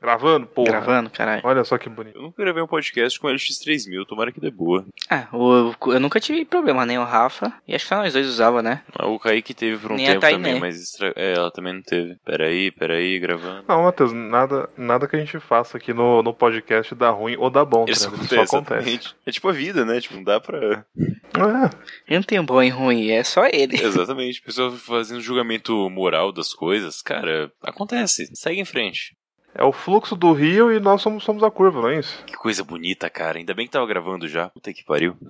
[0.00, 0.46] Gravando?
[0.46, 0.70] Porra.
[0.70, 1.42] Gravando, caralho.
[1.44, 2.16] Olha só que bonito.
[2.16, 4.86] Eu nunca gravei um podcast com LX3000, tomara que dê boa.
[5.10, 7.52] Ah, o, eu nunca tive problema, nem o Rafa.
[7.66, 8.82] E acho que só nós dois usava, né?
[8.96, 11.12] Ah, O Kaique teve por um Nem tempo também, mas estra...
[11.16, 12.16] é, ela também não teve.
[12.24, 13.64] Peraí, peraí, gravando.
[13.68, 17.50] Não, Matheus, nada, nada que a gente faça aqui no, no podcast dá ruim ou
[17.50, 18.16] dá bom, Isso ligado?
[18.24, 19.14] acontece, Só acontece.
[19.26, 20.00] É tipo a vida, né?
[20.00, 20.58] Tipo, não dá pra.
[20.58, 21.70] É,
[22.08, 23.76] Eu não tenho bom e ruim, é só ele.
[23.82, 24.42] Exatamente.
[24.42, 28.28] Pessoa fazendo julgamento moral das coisas, cara, acontece.
[28.34, 29.16] Segue em frente.
[29.58, 32.22] É o fluxo do rio e nós somos, somos a curva, não é isso?
[32.26, 33.38] Que coisa bonita, cara.
[33.38, 34.48] Ainda bem que tava gravando já.
[34.50, 35.16] Puta que pariu.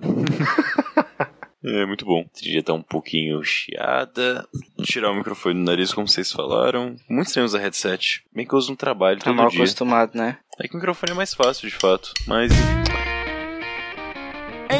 [1.61, 2.21] É, muito bom.
[2.21, 4.47] A trilha tá um pouquinho chiada.
[4.81, 6.95] Tirar o microfone do nariz, como vocês falaram.
[7.09, 8.23] Muito estranho usar headset.
[8.33, 9.59] Bem que eu uso no trabalho Tá todo mal dia.
[9.59, 10.37] acostumado, né?
[10.57, 12.13] É que o microfone é mais fácil, de fato.
[12.25, 12.53] Mas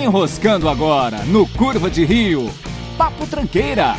[0.02, 2.50] Enroscando agora no Curva de Rio.
[2.98, 3.96] Papo Tranqueira.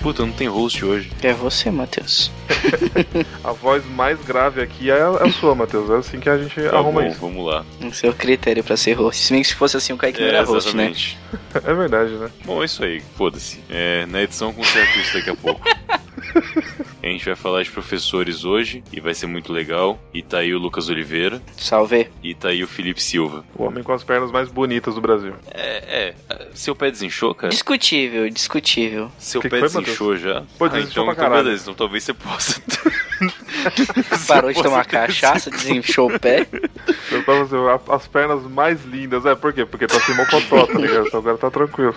[0.00, 1.10] Puta, não tem host hoje.
[1.22, 2.30] É você, Matheus.
[3.42, 5.90] A voz mais grave aqui é, é a sua, Matheus.
[5.90, 7.20] É assim que a gente Tá arruma bom, isso.
[7.20, 7.64] vamos lá.
[7.82, 9.22] O seu critério pra ser host.
[9.24, 10.84] Se bem que se fosse assim, o Kaique não É, era host, né?
[10.90, 11.18] exatamente.
[11.70, 12.30] É verdade, né?
[12.44, 13.02] Bom, é isso aí.
[13.16, 13.60] Foda-se.
[13.68, 15.60] É, na edição conserto isso daqui a pouco.
[17.02, 19.98] A gente vai falar de professores hoje e vai ser muito legal.
[20.12, 22.08] E tá aí o Lucas Oliveira Salve.
[22.22, 23.44] e tá aí o Felipe Silva.
[23.54, 25.34] O homem com as pernas mais bonitas do Brasil.
[25.50, 26.48] É, é.
[26.54, 27.50] Seu pé desinchou, cara?
[27.50, 29.10] Discutível, discutível.
[29.18, 30.42] Seu Que pé que foi, desinchou já?
[30.58, 31.44] Pô, ah, desinchou então, pra então caralho.
[31.44, 31.62] beleza.
[31.62, 32.60] Então talvez você possa.
[34.26, 36.46] Parou de tomar cachaça, desinchou o pé.
[37.10, 39.24] Eu tava assim, as pernas mais lindas.
[39.26, 39.64] É, por quê?
[39.64, 41.06] Porque tá sem mocotó, tá ligado?
[41.06, 41.94] Então agora tá tranquilo.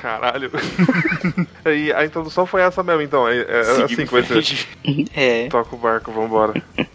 [0.00, 0.50] Caralho.
[1.66, 3.26] E a introdução foi essa mesmo, então.
[3.26, 4.66] É, é Seguindo assim que vai ser.
[5.14, 5.48] É.
[5.48, 6.62] Toca o barco, vambora.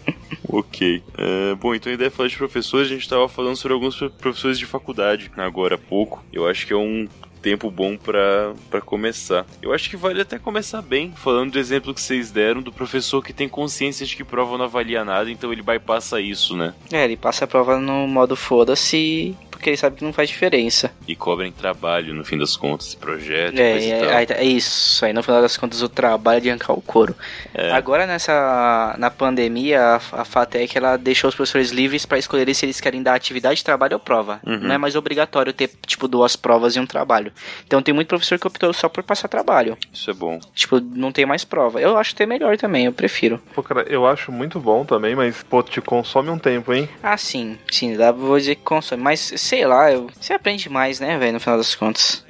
[0.52, 1.04] Ok.
[1.16, 2.88] É, bom, então a ideia é falar de professores.
[2.88, 6.24] A gente tava falando sobre alguns pro- professores de faculdade agora há pouco.
[6.34, 7.08] Eu acho que é um
[7.42, 9.46] tempo bom pra pra começar.
[9.62, 13.24] Eu acho que vale até começar bem, falando do exemplo que vocês deram do professor
[13.24, 16.74] que tem consciência de que prova não avalia nada, então ele bypassa isso, né?
[16.92, 20.92] É, ele passa a prova no modo foda-se, porque ele sabe que não faz diferença.
[21.08, 24.10] E cobra em trabalho, no fim das contas, projeto, É, coisa e é, tal.
[24.18, 25.04] aí tá- é isso.
[25.06, 27.14] Aí no final das contas o trabalho é de arrancar o couro.
[27.54, 27.72] É.
[27.72, 32.66] Agora nessa na pandemia a, a FATEC ela deixou os professores livres para escolherem se
[32.66, 34.40] eles querem dar atividade de trabalho ou prova.
[34.46, 34.60] Uhum.
[34.60, 37.32] Não é mais obrigatório ter tipo duas provas e um trabalho.
[37.68, 39.78] Então tem muito professor que optou só por passar trabalho.
[39.94, 40.40] Isso é bom.
[40.56, 41.82] Tipo, não tem mais prova.
[41.82, 43.42] Eu acho até melhor também, eu prefiro.
[43.54, 46.88] Pô, cara, eu acho muito bom também, mas, pô, te consome um tempo, hein?
[47.04, 51.00] Ah, sim, sim, dá, vou dizer que consome, mas sei lá, eu, você aprende mais,
[51.00, 52.24] né, velho, no final das contas.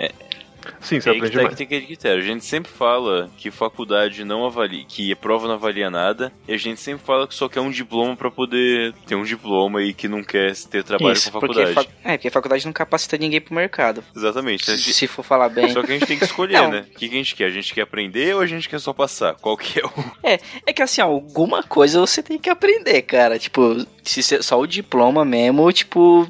[0.81, 1.49] Sim, você É aí que aprende tá, mais.
[1.49, 2.23] que tem aquele critério.
[2.23, 6.53] A gente sempre fala que faculdade não avalia, que a prova não avalia nada, e
[6.53, 9.93] a gente sempre fala que só quer um diploma pra poder ter um diploma e
[9.93, 11.87] que não quer ter trabalho Isso, com porque faculdade.
[11.87, 14.03] fa- é, porque a faculdade não capacita ninguém pro mercado.
[14.15, 14.63] Exatamente.
[14.63, 15.69] A Se, gente- se for falar bem.
[15.69, 16.85] Só que a gente tem que escolher, né?
[16.89, 17.45] O que, que a gente quer?
[17.45, 19.35] A gente quer aprender ou a gente quer só passar?
[19.35, 19.89] Qual que é o.
[20.23, 23.37] É, é que assim, alguma coisa você tem que aprender, cara.
[23.39, 26.27] Tipo, se ser só o diploma mesmo, tipo,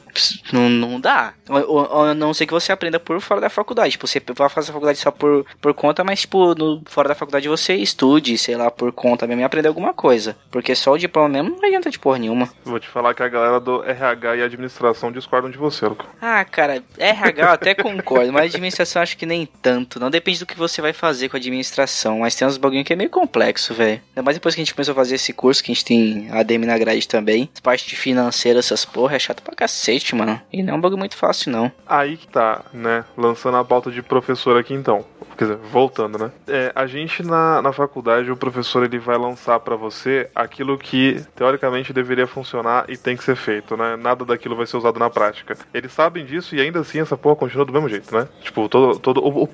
[0.52, 1.34] não, não dá.
[1.50, 3.92] Ou a não ser que você aprenda por fora da faculdade.
[3.92, 7.16] Tipo, você vai fazer a faculdade só por, por conta, mas, tipo, no, fora da
[7.16, 10.36] faculdade você estude, sei lá, por conta mesmo e aprender alguma coisa.
[10.52, 12.50] Porque só o diploma mesmo não adianta de porra nenhuma.
[12.64, 16.06] Vou te falar que a galera do RH e administração discordam de você, Luca.
[16.22, 20.00] Ah, cara, RH eu até concordo, mas administração acho que nem tanto.
[20.00, 22.94] Não depende do que você vai fazer com a administração, mas tem uns bagulho que
[22.94, 24.02] é meio complexo, velho.
[24.10, 26.30] Ainda mais depois que a gente começou a fazer esse curso, que a gente tem
[26.32, 27.50] ADM na grade também.
[27.64, 30.42] Parte de financeira, essas porra, é chato pra cacete, mano.
[30.52, 31.72] E não é um bagulho muito fácil, não.
[31.88, 33.06] Aí que tá, né?
[33.18, 35.04] Lançando a pauta de professor aqui então.
[35.38, 36.32] Quer dizer, voltando, né?
[36.48, 41.24] É, a gente na, na faculdade, o professor ele vai lançar pra você aquilo que
[41.34, 43.96] teoricamente deveria funcionar e tem que ser feito, né?
[43.96, 45.58] Nada daquilo vai ser usado na prática.
[45.74, 48.28] Eles sabem disso e ainda assim essa porra continua do mesmo jeito, né?
[48.42, 49.50] Tipo, todo, todo, o, o-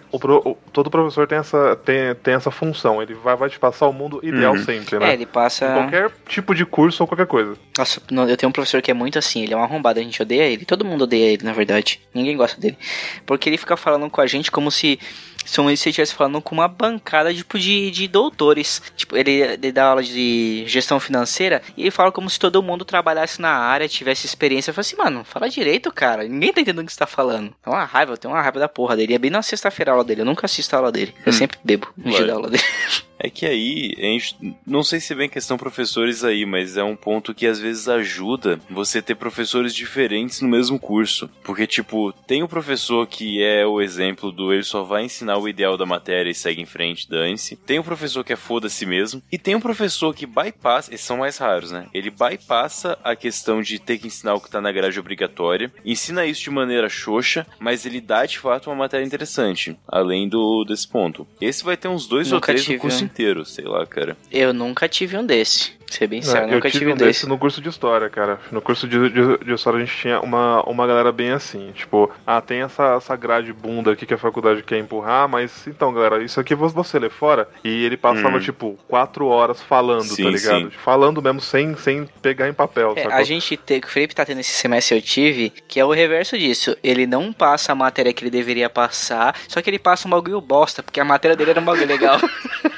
[0.50, 3.00] o todo professor tem essa, tem, tem essa função.
[3.02, 4.64] Ele vai, vai te passar o mundo ideal Uhum.
[4.64, 5.14] sempre, É, né?
[5.14, 5.66] ele passa.
[5.68, 7.56] Em qualquer tipo de curso ou qualquer coisa.
[7.78, 10.04] Nossa, não, eu tenho um professor que é muito assim, ele é um arrombado, a
[10.04, 10.66] gente odeia ele.
[10.66, 12.02] Todo mundo odeia ele, na verdade.
[12.14, 12.78] Ninguém gosta dele.
[13.26, 15.00] Porque ele fica falando com a gente como se.
[15.46, 18.82] Se ele estivesse falando com uma bancada tipo de, de doutores.
[18.98, 22.84] Tipo, ele, ele dá aula de gestão financeira e ele fala como se todo mundo
[22.84, 24.72] trabalhasse na área, tivesse experiência.
[24.72, 26.24] Eu falo assim, mano, fala direito, cara.
[26.24, 27.54] Ninguém tá entendendo o que você tá falando.
[27.64, 29.14] É uma raiva, eu tenho uma raiva da porra dele.
[29.14, 30.22] É bem na sexta-feira a aula dele.
[30.22, 31.14] Eu nunca assisto a aula dele.
[31.24, 32.64] Eu sempre bebo no dia da aula dele.
[33.18, 37.34] É que aí, gente, não sei se vem questão professores aí, mas é um ponto
[37.34, 41.30] que às vezes ajuda você ter professores diferentes no mesmo curso.
[41.44, 45.48] Porque, tipo, tem o professor que é o exemplo do ele só vai ensinar o
[45.48, 47.56] ideal da matéria e segue em frente, dane-se.
[47.56, 49.22] Tem o professor que é foda-se mesmo.
[49.32, 51.88] E tem um professor que bypassa, esses são mais raros, né?
[51.94, 56.26] Ele bypassa a questão de ter que ensinar o que tá na grade obrigatória, ensina
[56.26, 60.88] isso de maneira xoxa, mas ele dá de fato uma matéria interessante, além do desse
[60.88, 61.28] ponto.
[61.40, 63.05] Esse vai ter uns dois ou Nunca três tive, no curso né?
[63.06, 64.18] Inteiro, sei lá, cara.
[64.32, 65.74] Eu nunca tive um desse.
[65.88, 67.30] Ser bem sério, É, eu nunca tive tive um desse desse.
[67.30, 68.40] no curso de história, cara.
[68.52, 72.12] No curso de, de, de história a gente tinha uma, uma galera bem assim, tipo,
[72.26, 76.24] ah, tem essa, essa grade bunda aqui que a faculdade quer empurrar, mas então, galera,
[76.24, 77.48] isso aqui você- você lê fora.
[77.64, 78.40] E ele passava, Hum.
[78.40, 80.60] tipo, quatro horas falando, Sim, tá ligado?
[80.64, 80.70] sim.
[80.84, 84.26] Falando mesmo sem, sem pegar em papel, É, a gente tem, que o Felipe tá
[84.26, 86.76] tendo esse semestre eu tive, que é o reverso disso.
[86.84, 90.42] Ele não passa a matéria que ele deveria passar, só que ele passa um bagulho
[90.42, 92.18] bosta, porque a matéria dele era um bagulho legal.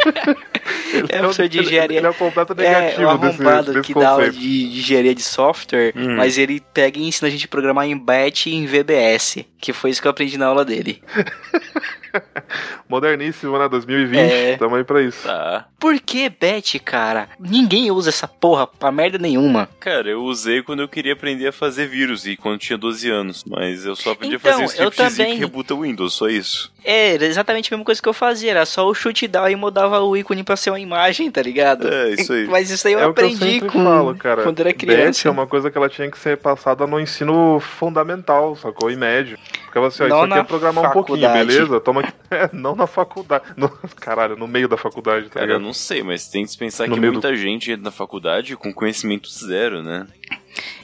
[0.93, 1.97] Ele é um- professor de engenharia.
[1.97, 4.79] Ele é o completo É, negativo o desse, arrombado desse que dá aula de, de
[4.79, 6.15] engenharia de software, Hum.
[6.15, 9.73] mas ele pega e ensina a gente a programar em BAT e em VBS, que
[9.73, 11.01] foi isso que eu aprendi na aula dele.
[12.89, 13.67] Moderníssimo, né?
[13.67, 14.57] 2020, É.
[14.57, 15.23] tamo aí pra isso.
[15.27, 15.65] Tá.
[15.79, 17.29] Por que BAT, cara?
[17.39, 19.69] Ninguém usa essa porra pra merda nenhuma.
[19.79, 23.43] Cara, eu usei quando eu queria aprender a fazer vírus e quando tinha 12 anos.
[23.45, 25.33] Mas eu só aprendi Então, a fazer eu scriptzinho também.
[25.35, 26.71] que rebuta o Windows, só isso.
[26.83, 29.55] É, era exatamente a mesma coisa que eu fazia, era só o chute down e
[29.55, 31.87] mudava o ícone pra ser uma imagem, tá ligado?
[31.87, 32.47] É, isso aí.
[32.47, 34.43] Mas isso aí eu é o que eu aprendi sempre com, falo, cara.
[34.43, 35.27] quando era Bet criança.
[35.27, 38.91] é uma coisa que ela tinha que ser passada no ensino fundamental, sacou?
[38.91, 39.37] E médio.
[39.65, 41.47] Porque você, ó, Não isso aqui é programar um pouquinho, faculdade.
[41.47, 41.79] beleza?
[41.79, 42.13] Toma aqui.
[42.29, 43.45] É, não na faculdade.
[43.55, 45.61] No- caralho, no meio da faculdade, tá Cara, eu ligado?
[45.65, 49.29] não sei, mas tem que pensar No que muita gente entra na faculdade com conhecimento
[49.31, 50.05] zero, né?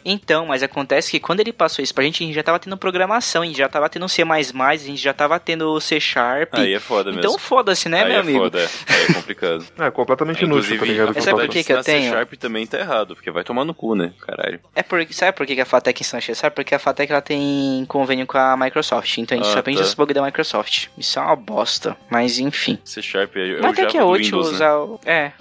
[0.06, 2.76] Então, mas acontece que quando ele passou isso pra gente, a gente já tava tendo
[2.78, 6.50] programação, a gente já tava tendo C++, a gente já tava tendo C Sharp.
[6.54, 7.20] Aí é foda mesmo.
[7.20, 8.40] então foda-se, né, Aí meu é amigo?
[8.40, 8.70] foda, é.
[8.94, 9.66] Aí é complicado.
[9.84, 11.22] É, completamente inútil, tá ligado?
[11.22, 12.12] Sabe por que que eu ensinar C tenho?
[12.14, 14.14] Sharp também tá errado, porque vai tomar no cu, né?
[14.22, 14.60] Caralho.
[14.76, 16.54] É porque, sabe por que que a FATEC ensina C Sharp?
[16.54, 19.80] Porque a FATEC ela tem convênio com a Microsoft, então a gente Ah, só aprende
[19.80, 19.86] tá.
[19.86, 20.88] esse bug da Microsoft.
[20.98, 22.78] Isso é uma bosta, mas enfim.
[22.86, 24.56] C Sharp é, é Mas o até que é útil Windows, né?
[24.56, 25.00] usar o...
[25.06, 25.32] É.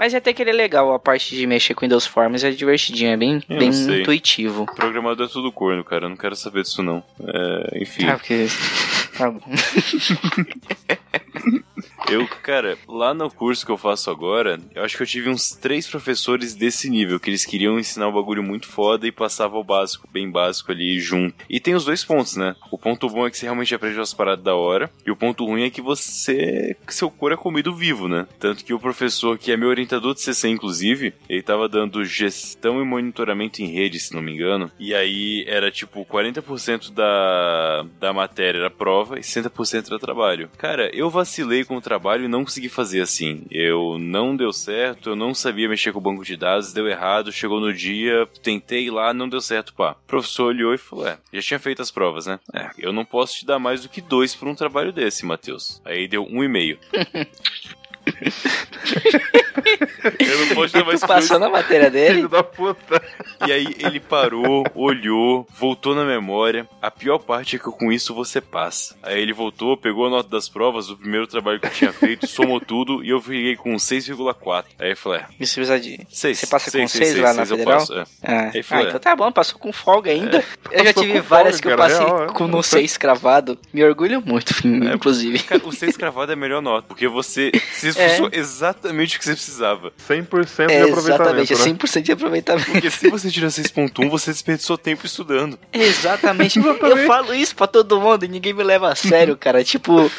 [0.00, 3.10] Mas até que ele é legal, a parte de mexer com Windows Forms é divertidinho,
[3.10, 4.64] é bem, Eu bem intuitivo.
[4.74, 6.06] Programador é tudo corno, cara.
[6.06, 7.04] Eu não quero saber disso, não.
[7.22, 8.06] É, enfim.
[8.06, 8.46] Ah, porque...
[9.18, 9.40] Tá bom.
[12.10, 15.50] Eu, cara, lá no curso que eu faço agora, eu acho que eu tive uns
[15.50, 19.62] três professores desse nível, que eles queriam ensinar um bagulho muito foda e passava o
[19.62, 21.36] básico, bem básico ali junto.
[21.48, 22.56] E tem os dois pontos, né?
[22.68, 25.44] O ponto bom é que você realmente aprende umas paradas da hora, e o ponto
[25.44, 26.76] ruim é que você.
[26.84, 28.26] que seu couro é comido vivo, né?
[28.40, 32.82] Tanto que o professor, que é meu orientador de CC, inclusive, ele tava dando gestão
[32.82, 38.12] e monitoramento em rede, se não me engano, e aí era tipo 40% da, da
[38.12, 40.50] matéria era prova e 60% era trabalho.
[40.58, 43.44] Cara, eu vacilei com o trabalho e não consegui fazer assim.
[43.50, 47.32] Eu não deu certo, eu não sabia mexer com o banco de dados, deu errado,
[47.32, 49.92] chegou no dia, tentei lá, não deu certo, pá.
[49.92, 52.38] O professor olhou e falou: É, já tinha feito as provas, né?
[52.54, 55.80] É, eu não posso te dar mais do que dois por um trabalho desse, Matheus.
[55.84, 56.78] Aí deu um e meio.
[60.18, 62.14] eu não posso mais passou na matéria dele?
[62.16, 63.02] Filho da puta.
[63.46, 66.68] e aí ele parou, olhou, voltou na memória.
[66.80, 68.96] A pior parte é que com isso você passa.
[69.02, 72.26] Aí ele voltou, pegou a nota das provas do primeiro trabalho que eu tinha feito,
[72.26, 74.64] somou tudo e eu fiquei com 6,4.
[74.78, 76.06] Aí eu falei, é, Isso precisa de...
[76.08, 76.38] 6.
[76.38, 77.78] Você passa com 6 lá na eu Federal?
[77.78, 78.04] passo, é.
[78.22, 78.88] Ah, Aí ah, é.
[78.88, 80.44] então tá bom, passou com folga ainda.
[80.70, 82.26] eu já tive várias folga, que eu passei real, é.
[82.28, 83.58] com no 6 cravado.
[83.72, 84.54] Me orgulho muito,
[84.94, 85.38] inclusive.
[85.40, 88.12] Cara, o 6 cravado é a melhor nota, porque você se É.
[88.14, 89.92] esforçou exatamente o que você precisava.
[90.08, 91.64] 100% de É, aproveitamento, exatamente, é né?
[91.64, 92.70] 100% de aproveitamento.
[92.70, 95.58] Porque se você tira 6.1, você desperdiçou tempo estudando.
[95.72, 96.58] Exatamente.
[96.60, 97.00] Exatamente.
[97.00, 99.62] Eu falo isso pra todo mundo e ninguém me leva a sério, cara.
[99.64, 100.10] Tipo.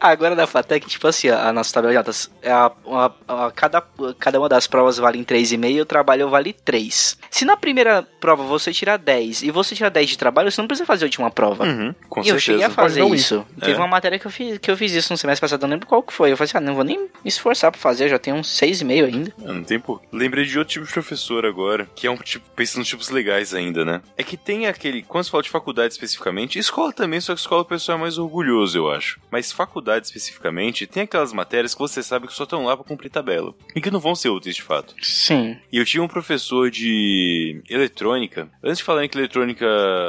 [0.00, 3.82] Agora na FATEC, tipo assim, a nossa tabela de notas, é a, a- a- cada,
[4.18, 7.18] cada uma das provas vale 3,5 e o trabalho vale 3.
[7.30, 10.68] Se na primeira prova você tirar 10 e você tirar 10 de trabalho, você não
[10.68, 11.64] precisa fazer a última prova.
[11.64, 12.40] Uhum, com e eu certeza.
[12.40, 13.44] cheguei a fazer isso.
[13.60, 13.64] É.
[13.66, 15.74] Teve uma matéria que eu, fiz, que eu fiz isso no semestre passado, eu não
[15.74, 16.32] lembro qual que foi.
[16.32, 18.48] Eu falei assim, ah, não vou nem me esforçar pra fazer, eu já tenho uns
[18.48, 19.32] 6,5 ainda.
[19.38, 20.00] Não tem por.
[20.12, 23.52] Lembrei de outro tipo de professor agora, que é um tipo, pensando nos tipos legais
[23.54, 24.00] ainda, né?
[24.16, 25.02] É que tem aquele.
[25.02, 28.18] Quando se fala de faculdade especificamente, escola também, só que escola o pessoal é mais
[28.18, 29.18] orgulhoso, eu acho.
[29.30, 29.63] Mas faculdade
[30.06, 33.54] especificamente, tem aquelas matérias que você sabe que só estão lá pra cumprir tabela.
[33.74, 34.94] E que não vão ser úteis de fato.
[35.02, 35.56] Sim.
[35.72, 38.48] E eu tinha um professor de eletrônica.
[38.62, 39.66] Antes de falar que eletrônica.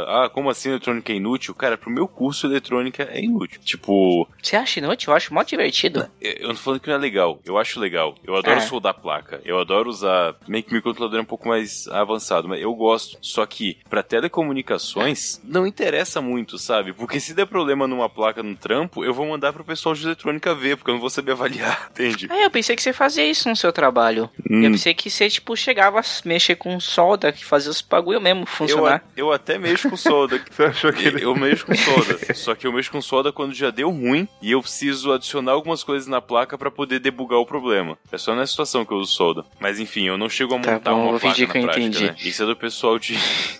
[0.08, 1.54] Ah, como assim eletrônica é inútil?
[1.54, 3.60] Cara, pro meu curso, eletrônica é inútil.
[3.64, 5.12] Tipo, Você acha inútil?
[5.12, 6.10] Eu acho mó divertido.
[6.22, 7.40] eu não tô falando que não é legal.
[7.46, 8.16] Eu acho legal.
[8.24, 8.62] Eu adoro É.
[8.62, 9.42] soldar placa.
[9.46, 10.36] Eu adoro usar.
[10.48, 13.18] Meio que meu controlador é um pouco mais avançado, mas eu gosto.
[13.22, 16.94] Só que, pra telecomunicações, não interessa muito, sabe?
[16.94, 20.54] Porque se der problema numa placa no trampo, eu vou mandar pro pessoal de eletrônica
[20.56, 22.28] ver, porque eu não vou saber avaliar, entende?
[22.30, 24.30] Ah, eu pensei que você fazia isso no seu trabalho.
[24.50, 24.64] Hum.
[24.64, 28.42] Eu pensei que você, tipo, chegava a mexer com solda, que fazia os bagulho mesmo
[28.42, 28.96] Eu, funcionar.
[28.98, 30.42] a- eu até mexo com solda.
[30.50, 31.24] Você achou que ele...
[31.24, 32.18] Eu mexo com solda.
[32.36, 35.84] Só que eu mexo com solda quando já deu ruim e eu preciso adicionar algumas
[35.84, 37.98] coisas na placa pra poder debugar o problema.
[38.12, 39.46] É só nessa situação que eu uso solda.
[39.60, 41.58] Mas enfim, eu não chego a Tá montar bom, uma vou placa fingir na que
[41.60, 42.06] eu prática, entendi.
[42.06, 42.16] né?
[42.20, 43.18] Isso é do pessoal de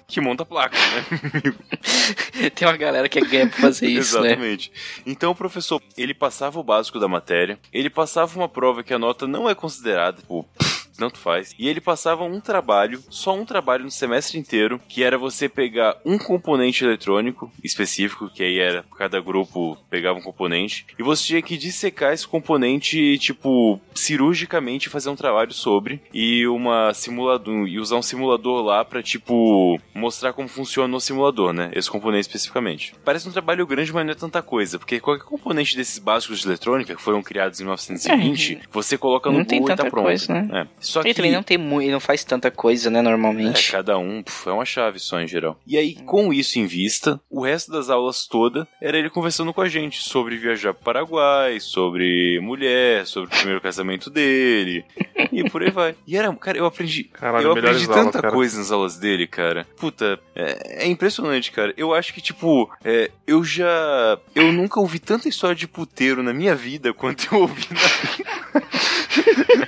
[0.08, 2.50] que monta placa, né?
[2.54, 4.28] Tem uma galera que ganha pra fazer isso, né?
[4.30, 4.72] Exatamente.
[5.06, 9.00] Então o professor ele passava o básico da matéria, ele passava uma prova que a
[9.00, 10.46] nota não é considerada, tipo,
[10.96, 11.54] tanto faz.
[11.58, 15.98] E ele passava um trabalho, só um trabalho no semestre inteiro, que era você pegar
[16.06, 21.42] um componente eletrônico específico, que aí era cada grupo pegava um componente, e você tinha
[21.42, 27.98] que dissecar esse componente, tipo, cirurgicamente fazer um trabalho sobre e uma simulador e usar
[27.98, 31.72] um simulador lá para tipo mostrar como funciona no simulador, né?
[31.74, 32.94] Esse componente especificamente.
[33.04, 36.48] Parece um trabalho grande, mas não é tanta coisa, porque qualquer componente desses básicos de
[36.48, 40.06] eletrônica que foram criados em 1920, você coloca no Google e tá pronto.
[40.06, 40.62] coisa, né?
[40.62, 40.68] É.
[40.86, 43.72] Só Ele que também não tem muito, ele não faz tanta coisa, né, é, normalmente.
[43.72, 45.60] cada um puf, é uma chave só em geral.
[45.66, 49.62] E aí, com isso em vista, o resto das aulas toda era ele conversando com
[49.62, 54.86] a gente sobre viajar pro Paraguai, sobre mulher, sobre o primeiro casamento dele
[55.32, 55.96] e por aí vai.
[56.08, 58.34] E era, cara, eu aprendi, Caralho, eu aprendi tanta cara.
[58.34, 59.68] coisa nas aulas dele, cara.
[59.78, 61.74] Puta, é, é impressionante, cara.
[61.78, 66.34] Eu acho que tipo, é, eu já, eu nunca ouvi tanta história de puteiro na
[66.34, 67.68] minha vida quanto eu ouvi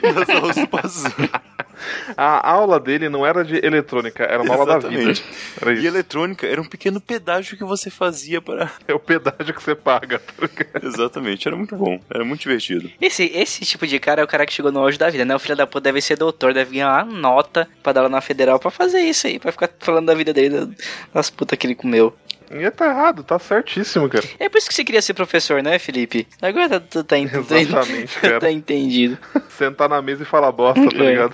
[0.04, 1.07] na, nas aulas do Pazan.
[2.18, 5.14] A aula dele não era de eletrônica, era uma aula da vida.
[5.62, 5.86] Era E isso.
[5.88, 8.72] eletrônica era um pequeno pedágio que você fazia para.
[8.88, 10.34] É o pedágio que você paga, tá?
[10.82, 12.90] Exatamente, era muito bom, era muito divertido.
[13.00, 15.36] Esse, esse tipo de cara é o cara que chegou no auge da vida, né?
[15.36, 18.22] O filho da puta deve ser doutor, deve ganhar uma nota pra dar aula na
[18.22, 20.70] federal pra fazer isso aí, pra ficar falando da vida dele,
[21.14, 22.16] das putas que ele comeu.
[22.52, 24.26] E tá errado, tá certíssimo, cara.
[24.40, 26.28] É por isso que você queria ser professor, né, Felipe?
[26.42, 28.40] Agora tá, tá, tá, ent- Exatamente, cara.
[28.40, 29.18] tá entendido.
[29.50, 31.10] Sentar na mesa e falar bosta, tá É.
[31.10, 31.34] ligado?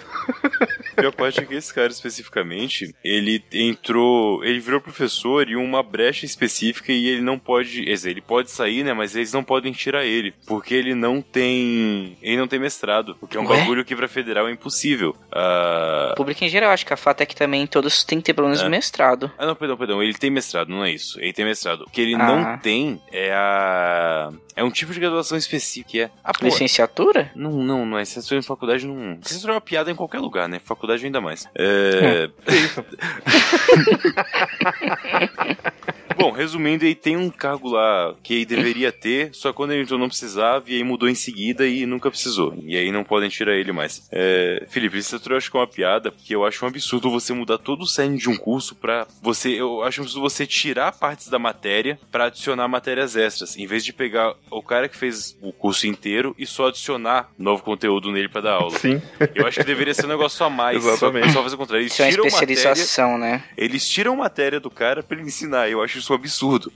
[0.98, 4.43] A pior parte é que esse cara especificamente, ele entrou.
[4.43, 7.84] Ele virou professor em uma brecha específica e ele não pode.
[7.84, 8.93] Quer dizer, ele pode sair, né?
[8.93, 10.34] Mas eles não podem tirar ele.
[10.46, 12.17] Porque ele não tem.
[12.22, 13.17] Ele não tem mestrado.
[13.22, 13.58] O que é um Ué?
[13.58, 15.15] bagulho que pra federal é impossível.
[15.32, 16.13] Ah.
[16.15, 18.48] Público em geral, acho que a fato é que também todos têm que ter pelo
[18.48, 18.70] menos É.
[18.70, 19.32] mestrado.
[19.38, 20.01] Ah, não, perdão, perdão.
[20.03, 21.02] Ele tem mestrado, não é isso.
[21.17, 21.81] Ele tem mestrado.
[21.83, 22.17] O que ele Ah.
[22.17, 24.31] não tem é a.
[24.55, 26.12] É um tipo de graduação específica, que é.
[26.24, 27.31] Ah, pô, Licenciatura?
[27.36, 28.01] Não, não, não é.
[28.01, 29.13] Licenciatura em faculdade não.
[29.15, 30.60] Licenciatura é uma piada em qualquer lugar, né?
[30.63, 31.48] Faculdade ainda mais.
[31.55, 32.29] É.
[36.15, 40.00] Bom, resumindo, ele tem um cargo lá que ele deveria ter, só quando ele entrou
[40.00, 42.53] não precisava, e aí mudou em seguida e nunca precisou.
[42.63, 44.07] E aí não podem tirar ele mais.
[44.12, 47.33] É, Felipe, licenciatura eu acho que é uma piada, porque eu acho um absurdo você
[47.33, 49.50] mudar todo o cerne de um curso pra você.
[49.50, 53.83] Eu acho um absurdo você tirar partes da matéria pra adicionar matérias extras, em vez
[53.83, 58.29] de pegar o cara que fez o curso inteiro e só adicionar novo conteúdo nele
[58.29, 58.77] pra dar aula.
[58.79, 59.01] Sim.
[59.35, 60.77] Eu acho que deveria ser um negócio a mais.
[60.85, 61.27] Exatamente.
[61.27, 61.83] Só, só fazer o contrário.
[61.83, 63.43] Eles Isso é uma tiram matéria, especialização, né?
[63.57, 65.69] eles tiram matéria do cara pra ele ensinar.
[65.69, 66.71] Eu acho isso um absurdo.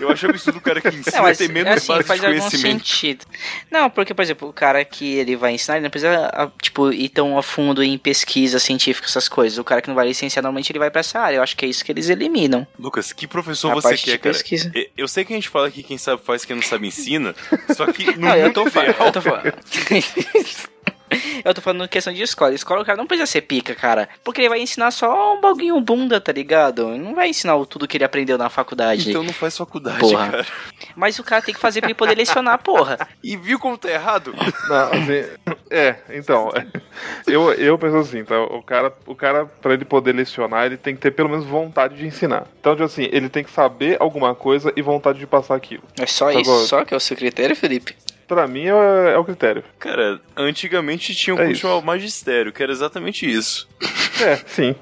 [0.00, 2.26] Eu acho absurdo o cara que ensina Não, mas ter menos assim, base faz de
[2.26, 2.78] algum conhecimento.
[2.86, 3.24] sentido.
[3.70, 6.92] Não, porque, por exemplo, o cara que ele vai ensinar, ele não precisa, a- tipo,
[6.92, 9.58] ir tão a fundo em pesquisa científica, essas coisas.
[9.58, 11.36] O cara que não vai licenciar, normalmente ele vai pra essa área.
[11.36, 12.66] Eu acho que é isso que eles eliminam.
[12.78, 14.32] Lucas, que professor você quer, cara?
[14.34, 14.72] pesquisa.
[14.96, 17.34] Eu sei que a gente fala que quem sabe faz, quem não sabe ensina,
[17.76, 18.96] só que no Não, eu tô falando.
[18.98, 19.52] Eu tô falando.
[21.44, 22.54] Eu tô falando questão de escola.
[22.54, 24.08] Escola, o cara não precisa ser pica, cara.
[24.22, 26.90] Porque ele vai ensinar só um baguinho bunda, tá ligado?
[26.90, 29.08] Ele não vai ensinar o- tudo que ele aprendeu na faculdade.
[29.10, 30.30] Então não faz faculdade, Porra.
[30.30, 30.46] cara.
[30.94, 32.98] Mas o cara tem que fazer pra ele poder lecionar, porra.
[33.22, 34.34] E viu como tá errado?
[34.68, 35.24] Não, assim,
[35.70, 36.66] é, então, é.
[37.26, 38.40] eu, eu penso assim, tá?
[38.42, 41.96] O cara, o cara, pra ele poder lecionar, ele tem que ter pelo menos vontade
[41.96, 42.46] de ensinar.
[42.60, 45.82] Então, tipo assim, ele tem que saber alguma coisa e vontade de passar aquilo.
[45.98, 47.96] É só Tá isso, só que é o seu critério, Felipe?
[48.30, 49.64] Pra mim é, é o critério.
[49.76, 51.62] Cara, antigamente tinha um É isso.
[51.62, 53.68] chamado magistério, que era exatamente isso.
[54.22, 54.74] É, sim.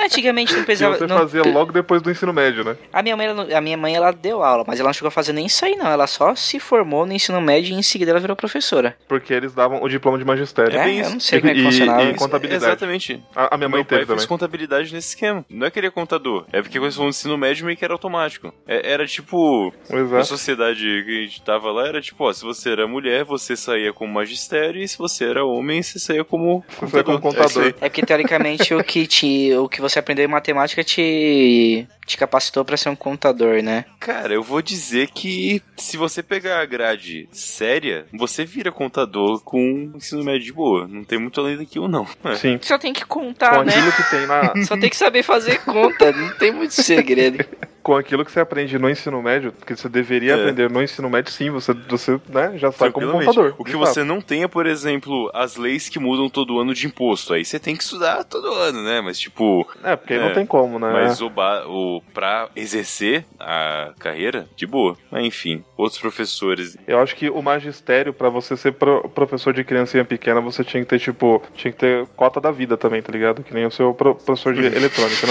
[0.00, 0.96] Antigamente não Que precisava.
[0.96, 2.76] você não- fazia logo depois do ensino médio, né?
[2.92, 5.10] A minha, mãe, ela a minha mãe, ela deu aula, mas ela não chegou a
[5.10, 5.86] fazer nem isso aí, não.
[5.86, 8.96] Ela só se formou no ensino médio e em seguida ela virou professora.
[9.08, 10.78] Porque eles davam o diploma de magistério.
[10.78, 12.02] É bem eu não sei como é que E- funcionava.
[12.04, 12.64] e- contabilidade.
[12.64, 13.22] Exatamente.
[13.34, 14.28] A, a minha mãe Meu pai teve fez também.
[14.28, 15.44] contabilidade nesse esquema.
[15.48, 17.76] Não é que ele é contador, é porque quando você falou no ensino médio meio
[17.76, 18.52] que era automático.
[18.66, 20.26] É- era tipo, na Exato.
[20.26, 23.92] sociedade que a gente tava lá, era tipo, ó, se você era mulher, você saía
[23.92, 27.74] como magistério, e se você era homem, você saía como Você saía como É contador.
[27.80, 28.29] É porque teoricamente
[28.78, 32.96] o que te, o que você aprendeu em matemática te, te capacitou pra ser um
[32.96, 33.84] contador, né?
[33.98, 39.92] Cara, eu vou dizer que se você pegar a grade séria, você vira contador com
[39.94, 40.86] ensino médio de boa.
[40.88, 42.06] Não tem muito além daquilo, não.
[42.24, 42.34] É.
[42.34, 42.58] Sim.
[42.62, 43.72] Só tem que Com contar, né?
[43.72, 44.64] aquilo que tem na.
[44.64, 47.44] Só tem que saber fazer conta, não tem muito segredo.
[47.82, 50.34] Com aquilo que você aprende no ensino médio, que você deveria É.
[50.34, 53.54] aprender no ensino médio, sim, você, você né, já sai como contador.
[53.58, 54.04] O que de você fato.
[54.06, 57.32] não tem é, por exemplo, as leis que mudam todo ano de imposto.
[57.32, 59.00] Aí você tem que estudar todo ano, né?
[59.00, 60.22] Mas, tipo, É, porque aí É.
[60.22, 60.90] não tem como, né?
[60.92, 64.96] mas o, ba o pra exercer a carreira, de boa.
[65.10, 66.76] Mas, enfim, outros professores.
[66.86, 70.82] Eu acho que o magistério, pra você ser pro- professor de criancinha pequena, você tinha
[70.82, 73.42] que ter, tipo, tinha que ter cota da vida também, tá ligado?
[73.42, 75.26] Que nem o seu pro- professor de eletrônica.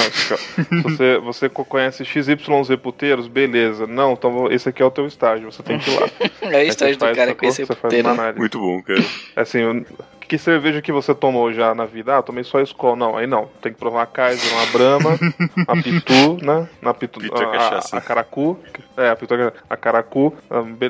[0.72, 2.04] Não, você, você co- conhece
[2.40, 3.86] XYZ YZ puteiros, beleza.
[3.88, 6.08] Não, então esse aqui é o teu estágio, você tem que ir lá.
[6.52, 8.10] É o estágio do cara faz puteiro.
[8.38, 9.04] Muito bom, cara.
[9.36, 9.86] Assim,
[10.22, 12.18] que cerveja que você tomou já na vida?
[12.18, 12.96] Ah, tomei só Skol.
[12.96, 13.50] Não, aí não.
[13.62, 15.20] Tem que provar uma Kaiser, uma Brahma,
[15.68, 16.68] uma Pitu, né?
[16.82, 18.60] Na Pitu, Pitu é a, a, a Caracu.
[18.96, 20.34] É, a Pitu é a Caracu.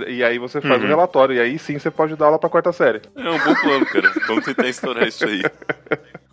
[0.08, 0.89] E aí você faz o Uhum.
[0.89, 1.36] relatório.
[1.36, 3.01] E aí sim você pode dar aula pra quarta série.
[3.15, 4.12] É um bom plano, cara.
[4.27, 5.41] Vamos tentar estourar isso aí.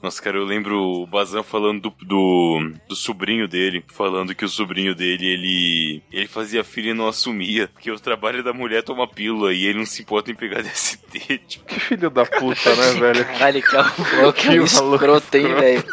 [0.02, 4.48] Nossa, cara, eu lembro o Bazan falando do, do, do sobrinho dele, falando que o
[4.48, 8.82] sobrinho dele, ele, ele fazia filho e não assumia, porque o trabalho da mulher é
[8.82, 12.74] tomar pílula e ele não se importa em pegar DST, tipo, Que filho da puta,
[12.76, 13.24] né, velho?
[13.24, 15.84] Caralho, que é que é um Que maluco escroto, hein, velho.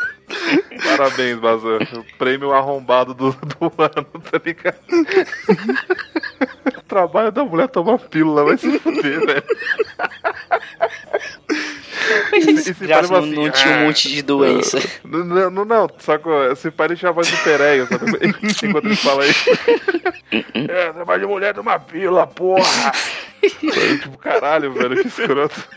[0.83, 1.79] Parabéns, Bazan.
[1.93, 4.79] O prêmio arrombado do, do ano, tá ligado?
[6.77, 9.43] O trabalho da mulher tomar pílula, vai se fuder, velho.
[12.31, 14.79] Mas E se fala não, assim, não tinha ah, um monte de doença.
[15.03, 16.51] Não, não, não, não sacou?
[16.51, 17.87] Esse pai deixa a voz do Pereio?
[18.63, 19.49] Enquanto ele fala isso.
[20.53, 22.91] é, trabalho de mulher numa pílula, porra!
[23.43, 25.67] Tipo, caralho, velho, que escroto.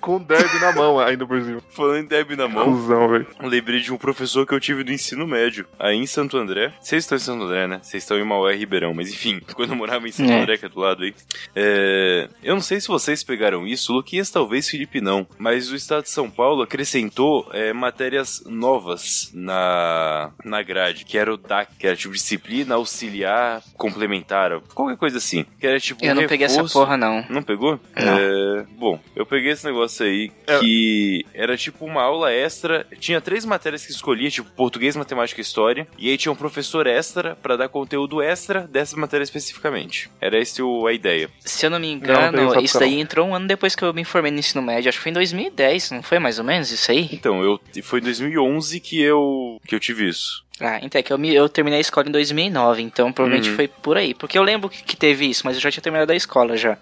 [0.00, 1.60] Com um derby na mão ainda por cima.
[1.70, 3.26] falando em Deb na mão, Cusão, velho.
[3.42, 6.72] lembrei de um professor que eu tive do ensino médio, aí em Santo André.
[6.80, 7.80] Vocês estão em Santo André, né?
[7.82, 10.40] Vocês estão em Maué e Ribeirão, mas enfim, quando eu morava em Santo É.
[10.42, 11.14] André, que é do lado aí.
[11.54, 16.02] é, Eu não sei se vocês pegaram isso, Luquinhas talvez, Felipe não, mas o estado
[16.04, 21.86] de São Paulo acrescentou é, matérias novas na, na grade, que era o DAC, que
[21.86, 25.44] era tipo disciplina auxiliar complementar, qualquer coisa assim.
[25.58, 27.24] Que era tipo Eu não peguei essa reforço- porra, não.
[27.28, 27.78] não pegou?
[27.96, 28.18] Não.
[28.18, 30.58] É, bom, eu peguei esse negócio aí É.
[30.58, 32.86] que era tipo uma aula extra.
[32.98, 35.86] Tinha três matérias que escolhia, tipo português, matemática e história.
[35.98, 40.10] E aí tinha um professor extra pra dar conteúdo extra dessa matéria especificamente.
[40.20, 41.30] Era essa o- a ideia.
[41.40, 43.82] Se eu não me Não, não engano, essa isso daí entrou um ano depois que
[43.84, 44.88] eu me formei no ensino médio.
[44.88, 47.08] Acho que foi em 2010, não foi mais ou menos isso aí?
[47.12, 50.44] Então, eu foi em 2011 que eu que eu tive isso.
[50.60, 53.56] Ah, então é que eu, me, eu terminei a escola em 2009, então provavelmente Uhum.
[53.56, 54.12] foi por aí.
[54.14, 56.76] Porque eu lembro que, que teve isso, mas eu já tinha terminado a escola já.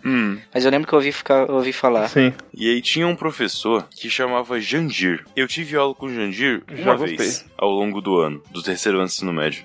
[0.52, 2.08] Mas eu lembro que eu ouvi, ficar, eu ouvi falar.
[2.08, 2.32] Sim.
[2.54, 5.24] E aí tinha um professor que chamava Jandir.
[5.36, 7.16] Eu tive aula com o Jandir Já uma gostei.
[7.16, 9.64] vez ao longo do ano, do terceiro ano do ensino médio.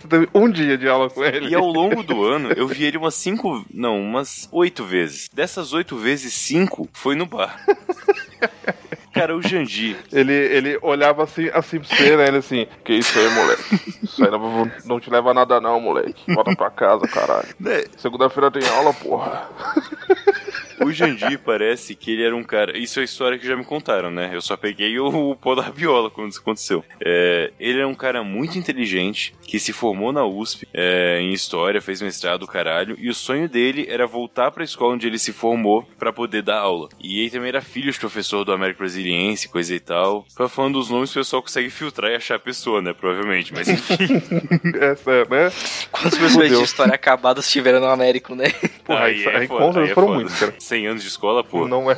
[0.00, 1.48] Você teve um dia de aula com ele.
[1.48, 3.64] E ao longo do ano, eu vi ele umas cinco.
[3.72, 5.28] Não, umas oito vezes.
[5.32, 7.60] Dessas oito vezes, cinco foi no bar.
[9.16, 9.96] Cara, o Jandir.
[10.12, 12.28] Ele, ele olhava assim, assim pra você, né?
[12.28, 13.94] Ele assim, que isso aí, moleque?
[14.02, 16.34] Isso aí não, não te leva a nada não, moleque.
[16.34, 17.48] Volta pra casa, caralho.
[17.58, 19.48] Né, Segunda-feira tem aula, porra.
[20.80, 22.76] O Jandir parece que ele era um cara.
[22.76, 24.30] Isso é a história que já me contaram, né?
[24.32, 26.84] Eu só peguei o, o pó da rabiola quando isso aconteceu.
[27.04, 31.80] É, ele era um cara muito inteligente que se formou na USP é, em história,
[31.80, 32.96] fez mestrado, caralho.
[32.98, 36.58] E o sonho dele era voltar pra escola onde ele se formou pra poder dar
[36.58, 36.88] aula.
[37.00, 40.26] E ele também era filho de professor do Américo Brasiliense, coisa e tal.
[40.34, 42.92] Pra falando dos nomes, o pessoal consegue filtrar e achar a pessoa, né?
[42.92, 43.52] Provavelmente.
[43.52, 43.96] Mas enfim.
[44.80, 45.52] Essa é, né?
[45.90, 48.50] Quantas pessoas de história acabadas tiveram no Américo, né?
[48.84, 50.54] Porra, Aí isso- é aí foda, certeza aí é foram muitos, cara.
[50.66, 51.66] 100 anos de escola, pô.
[51.66, 51.96] Não é.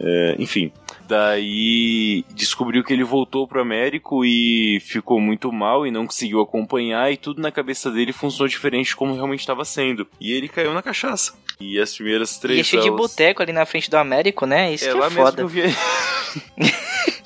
[0.00, 0.72] É, enfim.
[1.06, 7.10] Daí descobriu que ele voltou pro Américo e ficou muito mal e não conseguiu acompanhar
[7.10, 10.06] e tudo na cabeça dele funcionou diferente de como realmente estava sendo.
[10.20, 11.34] E ele caiu na cachaça.
[11.60, 14.72] E as primeiras três E é cheio de boteco ali na frente do Américo, né?
[14.72, 15.42] Isso É que lá é mesmo que foda.
[15.42, 15.62] eu vi.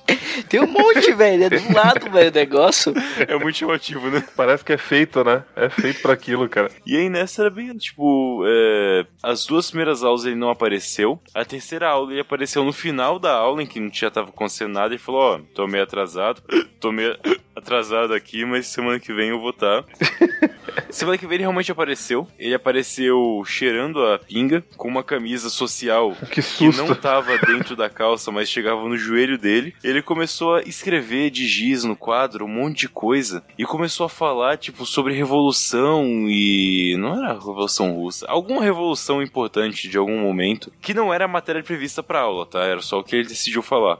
[0.52, 1.44] Tem um monte, velho.
[1.44, 2.92] É do lado, velho, o negócio.
[3.26, 4.22] É muito chamativo, né?
[4.36, 5.42] Parece que é feito, né?
[5.56, 6.70] É feito pra aquilo, cara.
[6.86, 11.18] E aí nessa era bem, tipo, é, as duas primeiras aulas ele não apareceu.
[11.34, 14.74] A terceira aula ele apareceu no final da aula, em que não tinha tava acontecendo
[14.74, 16.42] nada, e falou, ó, tô meio atrasado,
[16.78, 17.16] tô meio
[17.56, 19.84] atrasado aqui, mas semana que vem eu vou estar.
[20.92, 22.28] semana que vem ele realmente apareceu.
[22.38, 27.88] Ele apareceu cheirando a pinga, com uma camisa social Que que não tava dentro da
[27.88, 29.74] calça, mas chegava no joelho dele.
[29.82, 33.44] Ele começou a escrever de giz no quadro, um monte de coisa.
[33.58, 36.96] E começou a falar, tipo, sobre revolução e.
[36.98, 38.26] Não era Revolução Russa.
[38.28, 40.72] Alguma revolução importante de algum momento.
[40.80, 42.60] Que não era a matéria prevista pra aula, tá?
[42.64, 43.98] Era só o que ele decidiu falar.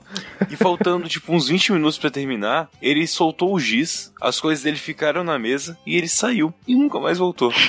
[0.51, 4.77] E faltando, tipo, uns 20 minutos pra terminar, ele soltou o giz, as coisas dele
[4.77, 6.53] ficaram na mesa e ele saiu.
[6.67, 7.53] E nunca mais voltou.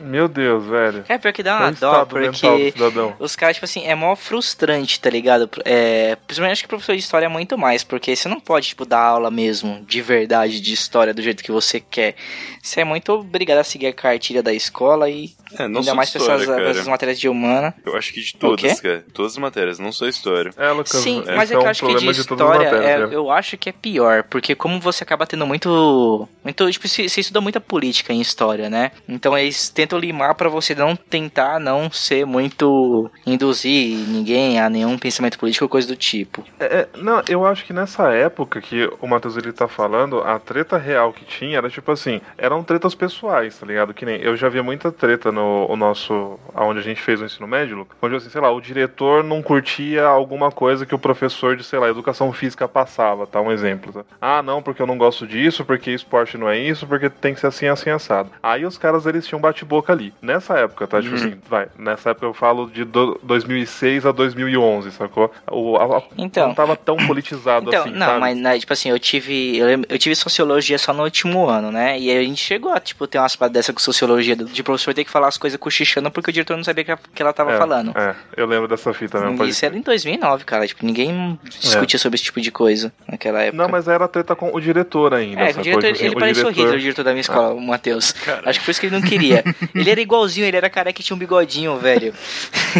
[0.00, 1.04] Meu Deus, velho.
[1.08, 3.16] É, pior que dá É o uma dó, mental do porque cidadão.
[3.18, 5.50] os caras, tipo assim, é mó frustrante, tá ligado?
[5.64, 8.86] É, principalmente acho que professor de história é muito mais, porque você não pode, tipo,
[8.86, 12.14] dar aula mesmo, de verdade, de história, do jeito que você quer.
[12.62, 15.94] Você é muito obrigado a seguir a cartilha da escola e É, não ainda só
[15.94, 16.70] mais pra história, essas, cara.
[16.70, 17.74] essas matérias de humana.
[17.84, 19.04] Eu acho que de todas, cara.
[19.12, 20.50] Todas as matérias, não só história.
[20.56, 22.20] É, Lucas, Sim, esse mas é é que um eu acho que de problema de
[22.20, 26.28] história, matérias, é- eu acho que é pior, porque como você acaba tendo muito.
[26.44, 28.90] muito tipo, você, você estuda muita política em história, né?
[29.08, 33.10] Então eles tentam limar pra você não tentar não ser muito.
[33.26, 36.44] induzir ninguém a nenhum pensamento político ou coisa do tipo.
[36.58, 40.38] É, é, não, eu acho que nessa época que o Matheus ele tá falando, a
[40.38, 43.94] treta real que tinha era tipo assim, eram tretas pessoais, tá ligado?
[43.94, 46.38] Que nem eu já via muita treta no o nosso.
[46.54, 50.04] aonde a gente fez o ensino médio, onde assim, sei lá, o diretor não curtia
[50.06, 53.40] alguma coisa que o professor de, sei lá, educação física passava, tá?
[53.40, 53.92] Um exemplo.
[53.92, 54.04] Tá?
[54.20, 57.40] Ah, não, porque eu não gosto disso, porque esporte não é isso, porque tem que
[57.40, 58.30] ser assim, assim, assado.
[58.42, 60.12] Aí os caras eles tinham bate-boca ali.
[60.20, 61.00] Nessa época, tá?
[61.00, 61.20] Tipo uhum.
[61.20, 65.32] assim, vai, nessa época eu falo de do, 2006 a 2011, sacou?
[65.50, 68.20] O, a, a, então, não tava tão politizado então, assim, Não, sabe?
[68.20, 71.98] mas né, tipo assim, eu tive eu, eu, tive sociologia só no último ano, né?
[71.98, 74.94] E aí a gente chegou a, tipo, ter umas paradas dessa com sociologia, de professor
[74.94, 77.52] ter que falar as coisas cochichando porque o diretor não sabia que, que ela tava
[77.52, 77.96] é, falando.
[77.96, 79.44] É, eu lembro dessa fita mesmo.
[79.44, 80.66] Isso era em 2009, cara.
[80.66, 82.00] Tipo, ninguém discutia é.
[82.00, 83.62] sobre esse tipo de coisa naquela época.
[83.62, 85.40] Não, mas era treta com o diretor ainda.
[85.40, 86.60] É, o diretor, coisa, assim, ele parecia diretor...
[86.60, 87.54] horrível, o diretor da minha escola, ah.
[87.54, 88.14] o Matheus.
[88.44, 89.44] Acho que por isso que ele não queria.
[89.74, 92.12] ele era igualzinho, ele era careca e tinha um bigodinho, velho.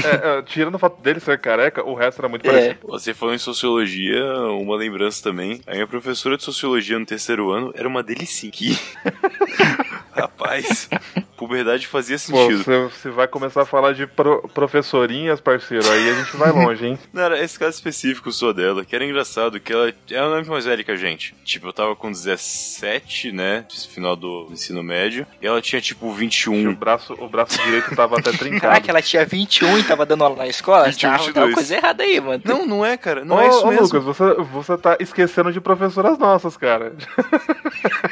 [0.05, 2.51] É, é, tirando o fato dele ser careca, o resto era muito é.
[2.51, 2.79] parecido.
[2.89, 5.61] Você falou em sociologia, uma lembrança também.
[5.67, 8.49] A minha professora de sociologia no terceiro ano era uma delicinha.
[10.21, 10.89] Rapaz,
[11.37, 12.65] puberdade fazia sentido.
[12.65, 16.87] Pô, você vai começar a falar de pro, professorinhas, parceiro, aí a gente vai longe,
[16.87, 16.99] hein?
[17.13, 20.45] Não, era esse caso específico só dela, que era engraçado, que ela, ela não é
[20.45, 21.35] mais velha que a gente.
[21.45, 26.71] Tipo, eu tava com 17, né, final do ensino médio, e ela tinha, tipo, 21.
[26.71, 28.61] O braço, o braço direito tava até trincado.
[28.61, 30.87] Caraca, ela tinha 21 e tava dando aula na escola?
[30.87, 32.43] 21, tava, tava coisa errada aí, mano.
[32.45, 33.85] Não, não é, cara, não ô, é isso ô, mesmo.
[33.85, 36.95] Lucas, você, você tá esquecendo de professoras nossas, cara.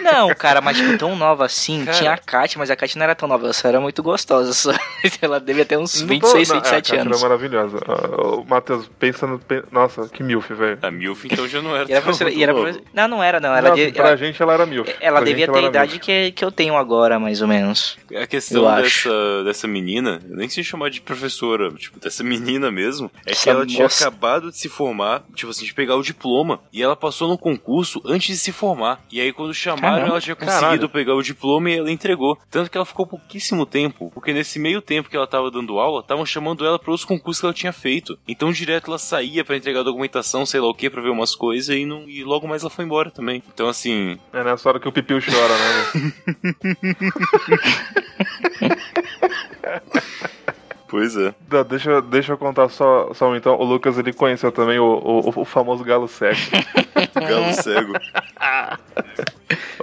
[0.01, 1.96] Não, cara, mas tipo, tão nova assim, cara.
[1.99, 4.53] Tinha a Kátia, mas a Kátia não era tão nova, ela só era muito gostosa.
[4.53, 4.73] Só.
[5.23, 7.19] Ela devia ter uns 26, não, 27 é, a anos.
[7.23, 7.79] era maravilhosa.
[8.19, 9.41] O Matheus, pensa no.
[9.71, 10.79] Nossa, que milf, velho.
[10.83, 11.89] A milf então já não era.
[11.89, 12.53] E era, professora, e era
[12.93, 13.55] Não, não era, não.
[13.55, 14.89] Ela não, de, pra ela, gente ela era milf.
[15.01, 17.97] Ela pra devia ter a idade que, que eu tenho agora, mais ou menos.
[18.15, 23.33] A questão dessa, dessa menina, nem se chamar de professora, tipo, dessa menina mesmo, é
[23.33, 23.75] Essa que ela moça.
[23.75, 27.39] tinha acabado de se formar, tipo assim, de pegar o diploma, e ela passou no
[27.39, 29.01] concurso antes de se formar.
[29.11, 30.89] E aí quando chamaram, Caramba, ela tinha conseguido caralho.
[30.89, 32.39] pegar o diploma e ela entregou.
[32.51, 36.01] Tanto que ela ficou pouquíssimo tempo, porque nesse meio tempo que ela tava dando aula,
[36.01, 38.19] estavam chamando ela para os concursos que ela tinha feito.
[38.27, 41.35] Então direto ela saía para entregar a documentação, sei lá o que, pra ver umas
[41.35, 43.43] coisas e, não, e logo mais ela foi embora também.
[43.53, 44.19] Então assim.
[44.33, 46.13] É nessa hora que o Pipiu chora, né?
[50.97, 51.35] Pois é.
[51.51, 53.55] Não, deixa, deixa eu contar só, só então.
[53.57, 56.39] O Lucas ele conheceu também o, o, o famoso galo cego.
[57.15, 57.93] galo cego.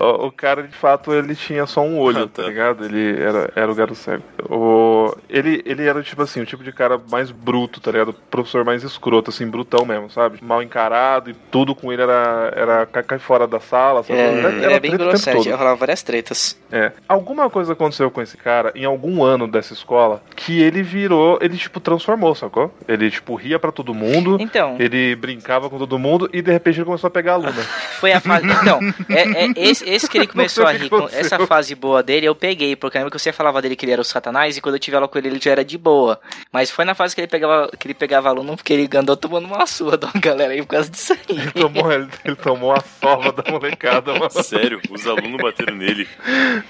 [0.02, 2.42] o, o, cara, de fato, ele tinha só um olho, ah, tá.
[2.42, 2.50] tá.
[2.50, 2.84] ligado?
[2.84, 4.24] Ele era, era o galo cego.
[4.50, 8.12] O, ele, ele era, tipo assim, o tipo de cara mais bruto, tá ligado?
[8.32, 10.40] Professor mais escroto, assim, brutão mesmo, sabe?
[10.42, 14.18] Mal encarado e tudo com ele era, era cair fora da sala, sabe?
[14.18, 16.60] É, era, era ele é bem grosseiro, rolava várias tretas.
[16.72, 16.92] É.
[17.08, 21.58] Alguma coisa aconteceu com esse cara em algum ano dessa escola que ele virou, ele,
[21.58, 22.74] tipo, transformou, sacou?
[22.88, 24.38] Ele, tipo, ria para todo mundo.
[24.40, 24.78] Então.
[24.80, 27.52] Ele brincava com todo mundo e de repente ele começou a pegar aluna.
[28.00, 28.48] Foi a fase.
[28.48, 32.26] Então, é, é esse, esse, que ele começou a rir, com, essa fase boa dele,
[32.26, 34.76] eu peguei, porque lembra que você falava dele que ele era o satanás e quando
[34.76, 36.20] eu tive aula com ele, ele já era de boa.
[36.52, 39.46] Mas foi na fase que ele pegava, que ele pegava aluno, porque ele andou tomando
[39.46, 41.20] uma surra da galera aí por causa disso aí.
[41.28, 44.32] Ele tomou, ele, ele tomou a sova da molecada, mano.
[44.44, 46.08] Sério, os alunos bateram nele.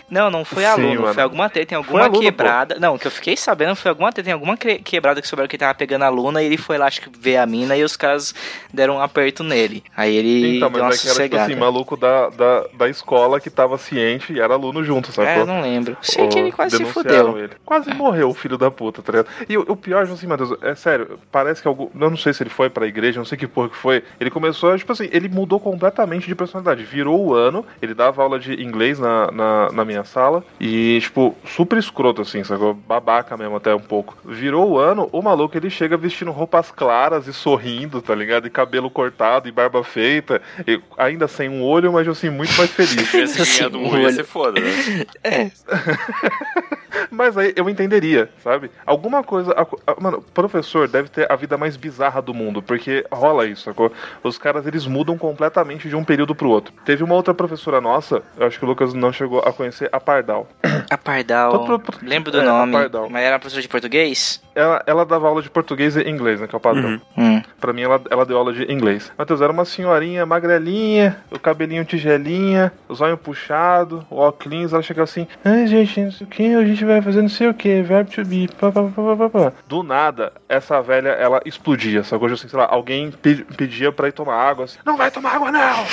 [0.09, 1.13] Não, não foi Sim, aluno, mano.
[1.13, 2.75] foi alguma treta, tem alguma aluno, quebrada.
[2.75, 2.81] Pô.
[2.81, 5.73] Não, que eu fiquei sabendo foi alguma tem alguma quebrada que souberam que ele tava
[5.73, 8.35] pegando a aluna e ele foi lá, acho que ver a mina e os caras
[8.73, 9.83] deram um aperto nele.
[9.95, 12.89] Aí ele então, deu uma mas é que era, tipo assim, maluco da, da, da
[12.89, 15.29] escola que tava ciente e era aluno junto, sabe?
[15.29, 15.97] É, não lembro.
[16.01, 17.37] Sei que ele quase se fudeu.
[17.37, 17.53] Ele.
[17.65, 19.27] Quase morreu, o filho da puta, tá ligado?
[19.47, 21.89] E o, o pior, assim, meu Deus, é sério, parece que algum.
[21.93, 24.03] Eu não sei se ele foi pra igreja, não sei que porra que foi.
[24.19, 26.83] Ele começou, tipo assim, ele mudou completamente de personalidade.
[26.83, 31.35] Virou o ano, ele dava aula de inglês na, na, na minha sala e, tipo,
[31.45, 32.73] super escroto, assim, sacou?
[32.73, 34.02] Babaca mesmo, até um pouco.
[34.25, 38.47] Virou o ano, o maluco ele chega vestindo roupas claras e sorrindo, tá ligado?
[38.47, 42.69] E cabelo cortado e barba feita, e ainda sem um olho, mas assim, muito mais
[42.69, 43.09] feliz.
[43.31, 44.71] Se ganhado um olho ia ser foda, né?
[45.23, 45.51] É.
[47.13, 48.71] Mas aí eu entenderia, sabe?
[48.85, 49.55] Alguma coisa.
[49.99, 53.91] Mano, professor deve ter a vida mais bizarra do mundo, porque rola isso, sacou?
[54.23, 56.73] Os caras eles mudam completamente de um período pro outro.
[56.85, 59.99] Teve uma outra professora nossa, eu acho que o Lucas não chegou a conhecer, a
[59.99, 60.47] Pardal.
[60.89, 61.65] A Pardal.
[61.65, 62.73] Pro, pro, Lembro do é, nome.
[63.09, 64.41] Mas era professora de português?
[64.55, 66.47] Ela, ela dava aula de português e inglês, né?
[66.47, 67.01] Que é o padrão.
[67.17, 67.37] Uhum.
[67.37, 67.41] Hum.
[67.59, 69.11] Pra mim, ela, ela deu aula de inglês.
[69.17, 74.73] Matheus, era uma senhorinha magrelinha, o cabelinho tigelinha, o zóio puxado, o óculos.
[74.73, 77.47] Ela chegou assim: Ai, gente, não sei o que, a gente vai fazer não sei
[77.47, 78.49] o que, verbo to be.
[78.59, 82.03] Pá, pá, pá, pá, Do nada, essa velha, ela explodia.
[82.03, 85.35] Só que assim, sei lá, alguém pedia pra ir tomar água assim: Não vai tomar
[85.35, 85.85] água, não!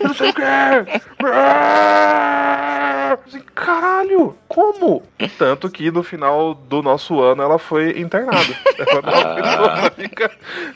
[0.00, 0.42] Não sei o que!
[3.26, 5.02] Assim, caralho, como?
[5.38, 8.38] Tanto que no final do nosso ano ela foi internada.
[8.78, 10.10] Ela não foi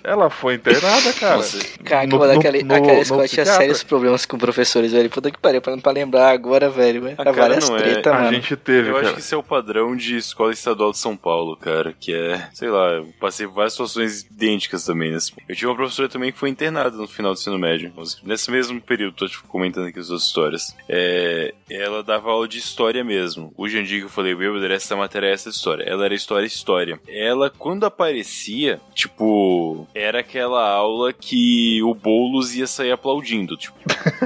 [0.03, 1.43] Ela foi internada, cara.
[1.85, 5.11] Cara, no, aquela, no, aquela escola tinha sérios problemas com professores, velho.
[5.11, 7.15] Puta que pariu, pra, pra lembrar agora, velho.
[7.19, 7.77] Ah, várias é.
[7.77, 8.13] treta, é.
[8.13, 8.29] mano.
[8.29, 9.07] A gente teve, Eu cara.
[9.07, 9.43] acho que esse é o
[9.83, 11.93] padrão de escola estadual de São Paulo, cara.
[11.93, 15.13] Que é, sei lá, eu passei várias situações idênticas também.
[15.13, 15.33] Nesse...
[15.49, 17.93] Eu tive uma professora também que foi internada no final do ensino médio.
[18.23, 20.77] Nesse mesmo período, tô tipo, comentando aqui as duas histórias.
[20.89, 21.55] É...
[21.69, 23.53] Ela dava aula de história mesmo.
[23.57, 25.85] O Jandir que eu falei, meu, essa matéria é essa história.
[25.85, 27.01] Ela era história história.
[27.09, 33.57] Ela, quando aparecia, tipo, era aquela aula que o Boulos ia sair aplaudindo.
[33.57, 33.77] Tipo,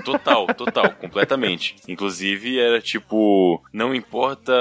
[0.05, 1.77] total, total, completamente.
[1.89, 4.53] Inclusive, era tipo, não importa.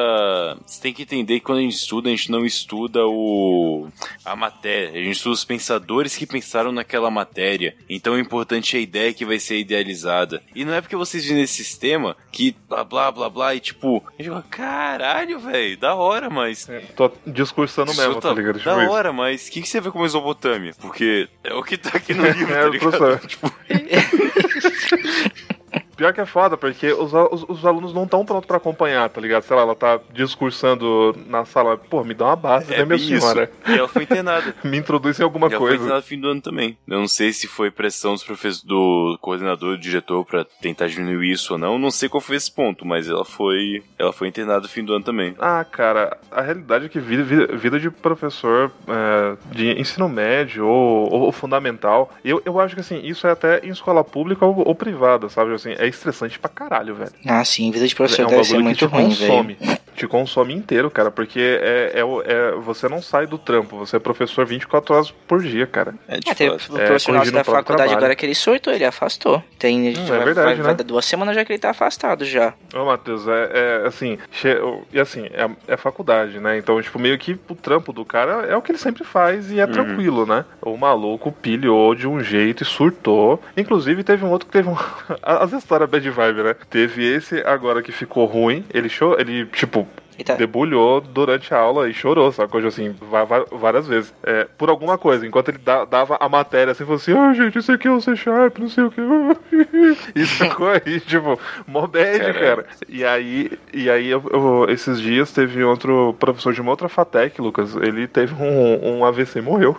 [0.66, 3.88] Você tem que entender que quando a gente estuda, a gente não estuda o
[4.24, 4.92] a matéria.
[4.92, 7.76] A gente estuda os pensadores que pensaram naquela matéria.
[7.90, 10.44] Então o importante é a ideia que vai ser idealizada.
[10.54, 14.04] E não é porque vocês vivem nesse sistema que blá blá blá blá e tipo,
[14.08, 16.70] a gente fala, caralho, velho, da hora, mas.
[16.70, 18.60] É, tô discursando mesmo, tá, tá ligado?
[18.60, 18.92] Tipo da isso.
[18.92, 20.76] hora, mas o que, que você vê com Mesopotâmia?
[20.80, 23.28] Porque é o que tá aqui no livro, é, tá ligado?
[23.28, 23.52] Tipo...
[25.96, 29.22] Pior que é foda, porque os, os, os alunos não estão prontos pra acompanhar, tá
[29.22, 29.44] ligado?
[29.44, 33.00] Sei lá, ela tá discursando na sala, pô, me dá uma base, é né, minha
[33.00, 33.52] senhora?
[33.68, 34.54] E ela foi internada.
[34.64, 35.64] me introduz em alguma e coisa.
[35.64, 36.78] Ela foi internada no fim do ano também.
[36.88, 41.32] Eu não sei se foi pressão dos professores, do coordenador, do diretor, pra tentar diminuir
[41.32, 41.80] isso ou não.
[41.80, 44.94] Não sei qual foi esse ponto, mas ela foi, ela foi internada no fim do
[44.94, 45.36] ano também.
[45.40, 50.66] Ah, cara, a realidade é que vida, vida, vida de professor é, de ensino médio
[50.66, 54.68] ou, ou, fundamental, eu, eu acho que assim, isso é até em escola pública ou,
[54.68, 55.54] ou privada, sabe?
[55.54, 57.12] Assim, é estressante pra caralho, velho.
[57.26, 59.86] Ah, sim, vida de professor é um deve ser muito ruim, consome, velho.
[59.96, 64.00] Te consome inteiro, cara, porque é, é, é, você não sai do trampo, você é
[64.00, 65.96] professor 24 horas por dia, cara.
[66.06, 67.98] É, tipo, é, o professor é, da faculdade trabalho.
[67.98, 69.42] agora que ele sortou, ele afastou.
[69.58, 70.64] Tem, hum, é verdade, vai, né?
[70.64, 72.54] vai duas semanas já que ele tá afastado já.
[72.74, 73.52] Ô, Matheus, é,
[73.84, 74.50] é assim, che...
[74.92, 76.58] e assim, é, é, faculdade, né?
[76.58, 79.62] Então, tipo, meio que o trampo do cara é o que ele sempre faz e
[79.62, 79.72] é uhum.
[79.72, 80.44] tranquilo, né?
[80.62, 83.42] O maluco pilhou de um jeito e surtou.
[83.56, 84.76] Inclusive, teve um outro que teve um.
[85.24, 86.56] As histórias bad vibe, né?
[86.70, 88.64] Teve esse agora que ficou ruim.
[88.74, 89.88] Ele, show, ele tipo,
[90.24, 90.36] Tá.
[90.36, 92.32] debulhou durante a aula e chorou?
[92.50, 92.96] Coisa assim,
[93.52, 94.14] várias vezes.
[94.24, 97.72] É, por alguma coisa, enquanto ele dava a matéria assim, falou assim: ah, gente, isso
[97.72, 99.02] aqui é o C Sharp, não sei o que.
[100.16, 102.66] e ficou aí, tipo, mó bad, cara.
[102.88, 107.42] E aí, e aí eu, eu, esses dias teve outro professor de uma outra FATEC,
[107.42, 107.76] Lucas.
[107.76, 109.78] Ele teve um, um AVC e morreu.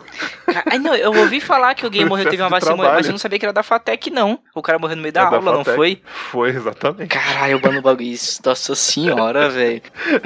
[0.70, 3.12] Ai, não, eu ouvi falar que alguém morreu, teve um AVC e morreu, mas eu
[3.12, 4.38] não sabia que era da FATEC, não.
[4.55, 6.01] O cara morreu no meio da é aula, da não foi?
[6.05, 7.09] Foi, exatamente.
[7.09, 8.07] Caralho, mano, o bagulho.
[8.44, 9.83] Nossa senhora, velho.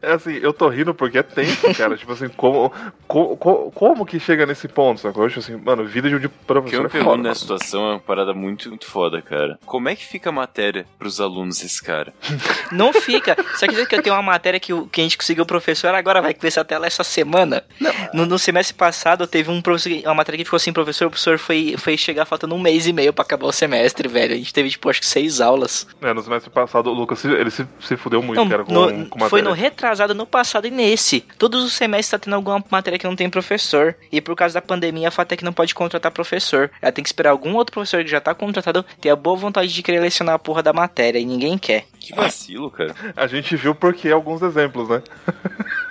[0.00, 1.96] É assim, eu tô rindo porque é tenso, cara.
[1.96, 2.72] tipo assim, como,
[3.06, 3.36] como,
[3.72, 5.26] como que chega nesse ponto, sacou?
[5.28, 6.86] Tipo assim, mano, vida de um professor.
[6.86, 9.58] O que eu é pergunto nessa situação é uma parada muito, muito foda, cara.
[9.64, 12.12] Como é que fica a matéria pros alunos esse cara?
[12.72, 13.36] Não fica.
[13.54, 15.94] Só quer dizer que eu tenho uma matéria que, que a gente conseguiu o professor
[15.94, 17.64] agora vai começar até lá essa semana.
[18.12, 21.38] No, no, semestre passado teve um professor, uma matéria que ficou assim, professor, o professor
[21.38, 24.34] foi, foi chegar faltando um mês e meio pra acabar o semestre, velho.
[24.34, 25.86] A gente teve, tipo, acho que seis aulas.
[26.00, 29.06] É, no semestre passado o Lucas, ele se, se fudeu muito, Não, cara, com, no,
[29.06, 29.28] com matéria.
[29.28, 31.20] Foi no retrasado no passado e nesse.
[31.38, 33.94] Todos os semestres tá tendo alguma matéria que não tem professor.
[34.10, 36.70] E por causa da pandemia, a FATEC não pode contratar professor.
[36.80, 39.72] Ela tem que esperar algum outro professor que já tá contratado ter a boa vontade
[39.72, 41.84] de querer lecionar a porra da matéria e ninguém quer.
[41.98, 42.94] Que vacilo, cara.
[43.16, 45.02] A gente viu porque alguns exemplos, né?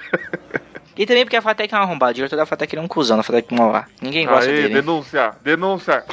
[0.97, 2.11] E também porque a FATEC é uma arrombada.
[2.11, 3.87] O diretor da FATEC é um cuzão na FATEC lá.
[4.01, 4.73] Ninguém gosta Aê, dele.
[4.75, 6.03] denúncia, denúncia.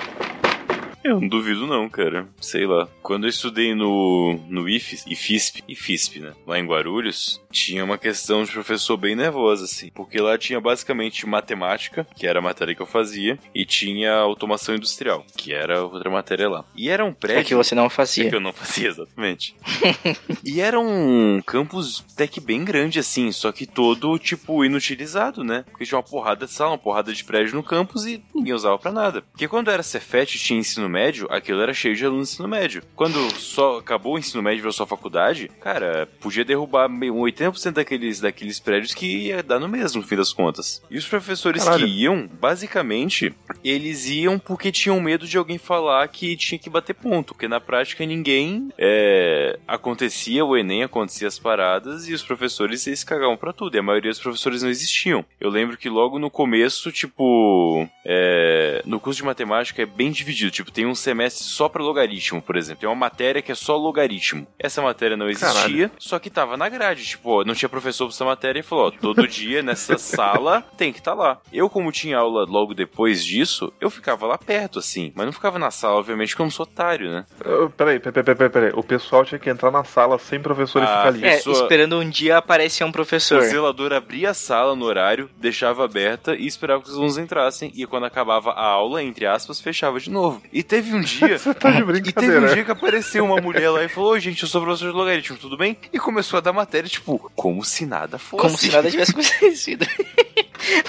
[1.09, 2.29] Eu não duvido não, cara.
[2.40, 2.88] Sei lá.
[3.03, 6.33] Quando eu estudei no, no IF, IFISP, IFISP, né?
[6.47, 9.90] Lá em Guarulhos, tinha uma questão de professor bem nervosa, assim.
[9.94, 14.75] Porque lá tinha basicamente matemática, que era a matéria que eu fazia, e tinha automação
[14.75, 16.64] industrial, que era outra matéria lá.
[16.77, 17.40] E era um prédio...
[17.40, 18.27] É que você não fazia.
[18.27, 19.57] É que eu não fazia, exatamente.
[20.44, 25.64] e era um campus até que bem grande, assim, só que todo, tipo, inutilizado, né?
[25.71, 28.79] Porque tinha uma porrada de sala, uma porrada de prédio no campus e ninguém usava
[28.79, 29.23] para nada.
[29.23, 30.98] Porque quando era Cefet tinha ensino médio,
[31.31, 32.83] aquilo era cheio de alunos de ensino médio.
[32.95, 38.21] Quando só acabou o ensino médio e virou só faculdade, cara, podia derrubar 80% daqueles,
[38.21, 40.83] daqueles prédios que ia dar no mesmo, no fim das contas.
[40.91, 41.87] E os professores Caralho.
[41.87, 43.35] que iam, basicamente,
[43.65, 47.61] eles iam porque tinham medo de alguém falar que tinha que bater ponto, porque na
[47.61, 53.53] prática ninguém é, acontecia o Enem, acontecia as paradas e os professores eles cagavam pra
[53.53, 53.77] tudo.
[53.77, 55.25] E a maioria dos professores não existiam.
[55.41, 60.51] Eu lembro que logo no começo, tipo, é, no curso de matemática é bem dividido.
[60.51, 62.83] Tipo, tem um semestre só pra logaritmo, por exemplo.
[62.83, 64.47] Tem uma matéria que é só logaritmo.
[64.57, 67.05] Essa matéria não existia, só que tava na grade.
[67.05, 70.62] Tipo, ó, não tinha professor pra essa matéria e falou: ó, todo dia nessa sala
[70.77, 71.41] tem que estar tá lá.
[71.53, 75.12] Eu, como tinha aula logo depois disso, eu ficava lá perto, assim.
[75.17, 77.27] Mas não ficava na sala, obviamente, porque eu não sou otário, né?
[77.45, 78.73] Uh, Peraí, peraí, peraí, peraí, peraí.
[78.77, 81.25] O pessoal tinha que entrar na sala sem professor e Ah, ficar ali.
[81.25, 83.38] É, pessoa- esperando um dia aparecer um professor.
[83.41, 87.73] O zelador abria a sala no horário, deixava aberta e esperava que os alunos entrassem.
[87.75, 90.41] E quando acabava a aula, entre aspas, fechava de novo.
[90.53, 91.38] E teve um dia.
[91.38, 92.40] Você tá de E teve brincadeira.
[92.40, 94.96] um dia que apareceu uma mulher lá e falou: Oi, gente, eu sou professor de
[94.96, 95.76] logaritmo, tudo bem?
[95.92, 98.42] E começou a dar matéria, tipo, como se nada fosse.
[98.42, 99.87] Como se nada tivesse acontecido.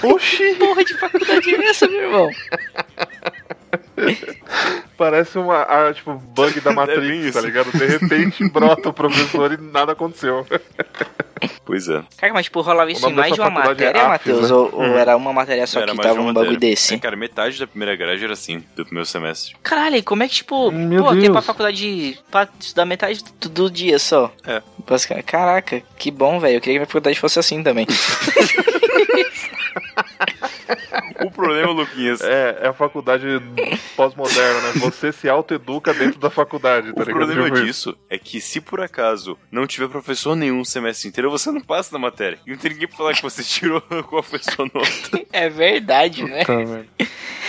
[0.02, 0.54] Oxi!
[0.56, 2.30] Porra de faculdade é essa, meu irmão?
[4.96, 7.32] Parece uma, ah, tipo, bug da bem Matrix, isso.
[7.32, 7.70] tá ligado?
[7.72, 10.46] De repente brota o professor e nada aconteceu.
[11.64, 12.02] Pois é.
[12.18, 14.50] Cara, mas tipo, rolava isso em mais de uma é matéria, Matheus?
[14.50, 14.54] né?
[14.56, 14.98] Ou, ou Hum.
[14.98, 16.58] era uma matéria só Era que tava um bagulho matéria.
[16.58, 16.94] desse?
[16.94, 19.56] É, cara, metade da primeira grade era assim, do primeiro semestre.
[19.62, 21.32] Caralho, e como é que, tipo, Meu pô, tem Deus.
[21.32, 24.30] pra faculdade pra estudar metade do, do dia só?
[24.46, 24.60] É.
[25.24, 26.56] Caraca, que bom, velho.
[26.56, 27.86] Eu queria que minha faculdade fosse assim também.
[31.40, 33.26] O problema, Luquinhas, É, é a faculdade
[33.96, 34.72] pós-moderna, né?
[34.80, 37.16] Você se autoeduca dentro da faculdade, tá O ligado?
[37.26, 37.64] problema Tipo isso.
[37.90, 41.60] disso é que se por acaso não tiver professor nenhum o semestre inteiro, você não
[41.60, 42.38] passa na matéria.
[42.46, 45.26] E não tem ninguém pra falar que você tirou qual foi a sua nota.
[45.32, 46.44] é verdade, né?
[46.44, 46.54] Tá,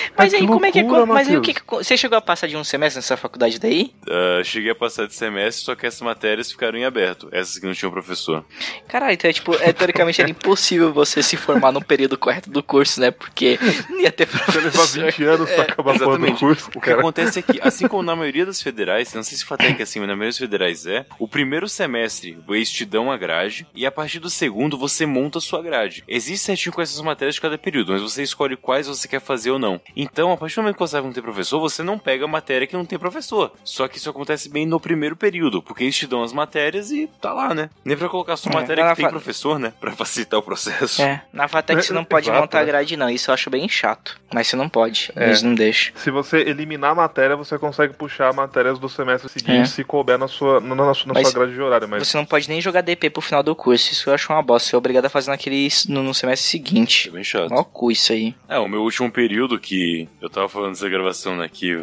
[0.17, 0.83] Mas Ah, aí, como é que é?
[0.83, 3.93] Mas aí, o que, que você chegou a passar de um semestre nessa faculdade daí?
[4.09, 7.27] Ah, cheguei a passar de semestre, só que essas matérias ficaram em aberto.
[7.31, 8.43] Essas que não tinham professor.
[8.87, 12.61] Caralho, então é tipo, é, teoricamente era impossível você se formar no período correto do
[12.63, 13.11] curso, né?
[13.11, 13.59] Porque
[13.89, 15.05] não ia ter Você levar professor.
[15.05, 16.39] 20 anos pra acabar falando do Exatamente.
[16.39, 19.45] curso, O que acontece é que, assim como na maioria das federais, não sei se
[19.45, 23.11] Fatec é assim, mas na maioria das federais é, o primeiro semestre eles te dão
[23.11, 26.03] a grade e a partir do segundo você monta a sua grade.
[26.07, 29.51] Existe certinho com essas matérias de cada período, mas você escolhe quais você quer fazer
[29.51, 29.79] ou não.
[29.95, 32.27] Então, a partir do momento que você vai não ter professor, você não pega a
[32.27, 33.51] matéria que não tem professor.
[33.63, 37.08] Só que isso acontece bem no primeiro período, porque eles te dão as matérias e
[37.19, 37.69] tá lá, né?
[37.84, 39.73] Nem pra colocar só É, matéria que tem fa- professor, né?
[39.80, 41.01] Pra facilitar o processo.
[41.01, 42.65] É, na Fatec você não pode Exato, montar né?
[42.65, 43.10] grade, não.
[43.10, 44.19] Isso eu acho bem chato.
[44.34, 45.12] Mas você não pode.
[45.15, 45.25] É.
[45.25, 45.93] Eles não deixam.
[45.97, 49.65] Se você eliminar a matéria, você consegue puxar matérias do semestre seguinte É.
[49.65, 51.88] se couber na sua, na, na sua, na sua grade de horário.
[51.88, 53.91] Mas Você não pode nem jogar DP pro final do curso.
[53.91, 54.69] Isso eu acho uma bosta.
[54.69, 57.10] Você é obrigado a fazer naquele, no, no semestre É seguinte.
[57.10, 57.51] bem chato.
[57.51, 58.36] Ó, cu isso aí.
[58.47, 59.80] É, o meu último período que
[60.21, 61.77] eu tava falando dessa gravação, né, que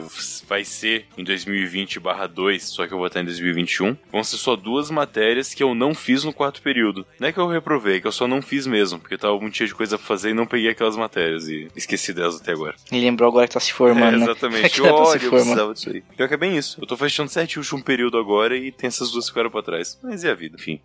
[0.46, 2.00] vai ser em 2020
[2.32, 5.74] 2, só que eu vou estar em 2021, vão ser só duas matérias que eu
[5.74, 7.06] não fiz no quarto período.
[7.18, 9.38] Não é que eu reprovei, é que eu só não fiz mesmo, porque eu tava
[9.38, 12.52] muito cheio de coisa pra fazer e não peguei aquelas matérias e esqueci delas até
[12.52, 12.74] agora.
[12.90, 14.24] Ele lembrou agora que tá se formando, é, né?
[14.24, 14.74] exatamente.
[14.78, 16.02] Se Olha, eu precisava disso aí.
[16.16, 16.80] Pior que é bem isso.
[16.80, 19.62] Eu tô fechando certinho o último período agora e tem essas duas que ficaram pra
[19.62, 19.98] trás.
[20.02, 20.56] Mas e a vida?
[20.58, 20.80] Enfim.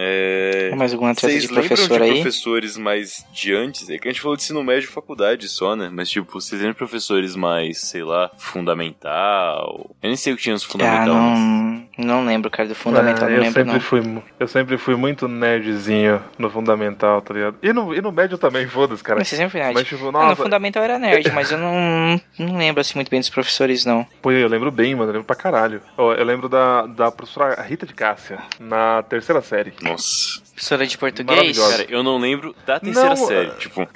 [0.00, 0.72] É...
[0.76, 2.12] Mais alguma treta Vocês de lembram professor de aí?
[2.14, 3.90] professores mais de antes?
[3.90, 5.90] É que a gente falou de ensino médio e faculdade só, né?
[5.92, 9.90] Mas, tipo, vocês lembram de professores mais, sei lá, fundamental?
[10.02, 11.38] Eu nem sei o que tinha nos Ah, fundamental, mas...
[11.38, 13.80] não, não lembro, cara, do fundamental, Ah, não eu lembro sempre não.
[13.80, 17.56] fui Eu sempre fui muito nerdzinho no fundamental, tá ligado?
[17.62, 19.18] E no, e no médio também, foda-se, cara.
[19.18, 19.74] Mas você sempre foi nerd.
[19.74, 23.10] Mas tipo, Ah, no nossa, fundamental era nerd, mas eu não, não lembro assim muito
[23.10, 24.06] bem dos professores, não.
[24.22, 25.80] pô, eu lembro bem, mano, eu lembro pra caralho.
[25.96, 29.72] Eu lembro da, da professora Rita de Cássia, na terceira série.
[29.88, 30.40] Nossa.
[30.54, 31.58] Professora de português?
[31.58, 33.48] Cara, eu não lembro da terceira Não, série.
[33.48, 33.88] é- Tipo,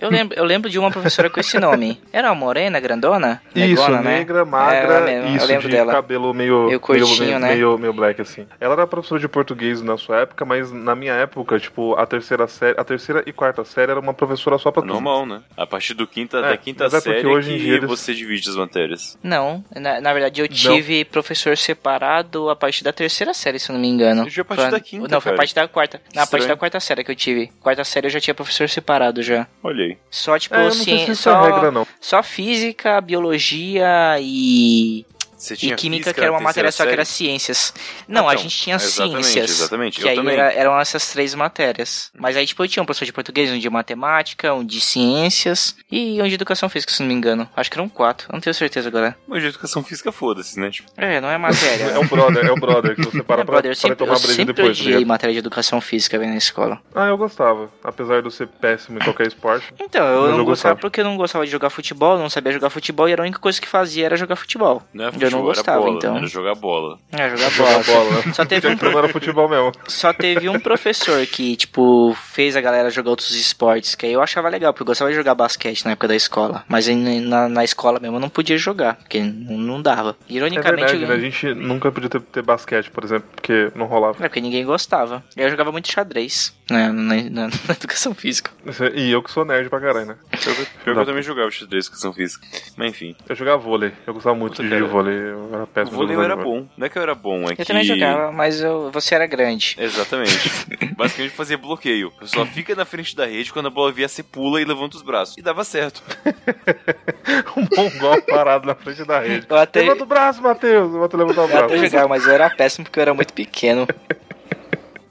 [0.00, 2.00] Eu lembro, eu lembro de uma professora com esse nome.
[2.12, 3.42] Era uma morena, grandona?
[3.54, 4.18] Isso, Negona, né?
[4.18, 5.92] negra, magra, mesmo, eu isso, lembro de dela.
[5.92, 7.48] cabelo meio, Meio curtinho, meio, né?
[7.54, 8.46] meio, meio black, assim.
[8.60, 12.46] Ela era professora de português na sua época, mas na minha época, tipo, a terceira
[12.48, 14.92] série, a terceira e quarta série era uma professora só pra tudo.
[14.94, 15.42] normal, né?
[15.56, 17.74] A partir do quinta, É, da quinta mas é porque série hoje em que dia
[17.74, 19.18] eles- você divide as matérias.
[19.22, 23.74] Não, na, na verdade eu tive professor separado a partir da terceira série, se eu
[23.74, 24.22] não me engano.
[24.22, 26.00] Eu tive a partir Foi- da quinta, Não, foi a partir da quarta.
[26.14, 27.48] Na partir da quarta série que eu tive.
[27.60, 29.46] Quarta série eu já tinha professor separado já.
[29.62, 29.89] Olha aí.
[30.10, 31.86] Só tipo, É, eu não sei ci- se isso só, é regra, não.
[32.00, 35.04] só física, biologia e,
[35.40, 37.72] Você e tinha química, física que era uma matéria só que era ciências.
[38.06, 39.58] Não, a Então, gente tinha exatamente, ciências.
[39.60, 39.98] exatamente.
[40.00, 40.34] Que Eu aí também.
[40.34, 42.10] era- eram essas três matérias.
[42.18, 45.74] Mas aí, tipo, eu tinha um professor de português, um de matemática, um de ciências
[45.90, 47.48] e um de educação física, se não me engano.
[47.56, 49.16] Acho que eram quatro, eu não tenho certeza agora.
[49.26, 50.70] Mas de educação física, foda-se, né?
[50.70, 51.86] Tipo, É, não é matéria.
[51.90, 54.12] É o brother, é o brother que você para É, pra, brother, eu sempre, tomar
[54.14, 54.76] eu breja sempre depois.
[54.76, 55.08] tá odiei ligado?
[55.08, 56.78] matéria de educação física bem na escola.
[56.94, 57.70] Ah, eu gostava.
[57.82, 59.66] Apesar de eu ser péssimo em qualquer esporte.
[59.80, 60.76] Então, eu não eu gostava gostava.
[60.76, 63.60] porque eu não gostava de jogar futebol, não sabia jogar futebol e a única coisa
[63.60, 64.82] que fazia era jogar futebol.
[64.92, 66.16] não é eu não gostava, bola, então.
[66.16, 66.98] Era jogar bola.
[67.12, 68.04] É, jogar Jogar bola.
[68.04, 68.32] bola, né?
[68.34, 69.72] Só teve um era futebol mesmo.
[69.86, 74.22] Só teve um professor que, tipo, fez a galera jogar outros esportes, que aí eu
[74.22, 76.64] achava legal, porque eu gostava de jogar basquete na época da escola.
[76.68, 80.16] Mas aí na, na escola mesmo eu não podia jogar, porque não, não dava.
[80.28, 81.14] É Ironicamente, verdade, né?
[81.14, 84.16] A gente nunca podia ter, ter basquete, por exemplo, porque não rolava.
[84.24, 85.22] é porque ninguém gostava.
[85.36, 86.54] Eu jogava muito xadrez.
[86.70, 88.50] Na, na, na- na educação física.
[88.94, 90.16] E eu que sou nerd pra caralho, né?
[90.30, 92.46] Pior que eu também jogava xadrez educação física.
[92.76, 93.92] Mas enfim, Eu jogava vôlei.
[94.06, 94.84] Eu gostava muito Puta, de cara.
[94.84, 95.14] vôlei.
[95.18, 95.96] Eu era o péssimo.
[95.96, 96.66] vôlei eu era bom.
[96.76, 97.64] Não é que eu era bom, é Eu que...
[97.64, 99.76] também jogava, mas eu, você era grande.
[99.78, 100.38] Exatamente.
[100.96, 102.12] Basicamente fazia bloqueio.
[102.16, 104.96] A pessoa fica na frente da rede, quando a bola vier, você pula e levanta
[104.96, 105.36] os braços.
[105.36, 106.02] E dava certo.
[107.56, 109.46] um mongol parado na frente da rede.
[109.48, 110.94] Eu até, Levanta o braço, Matheus.
[110.94, 111.76] Eu o eu até braço.
[111.86, 113.86] jogava, mas eu era péssimo porque eu era muito pequeno.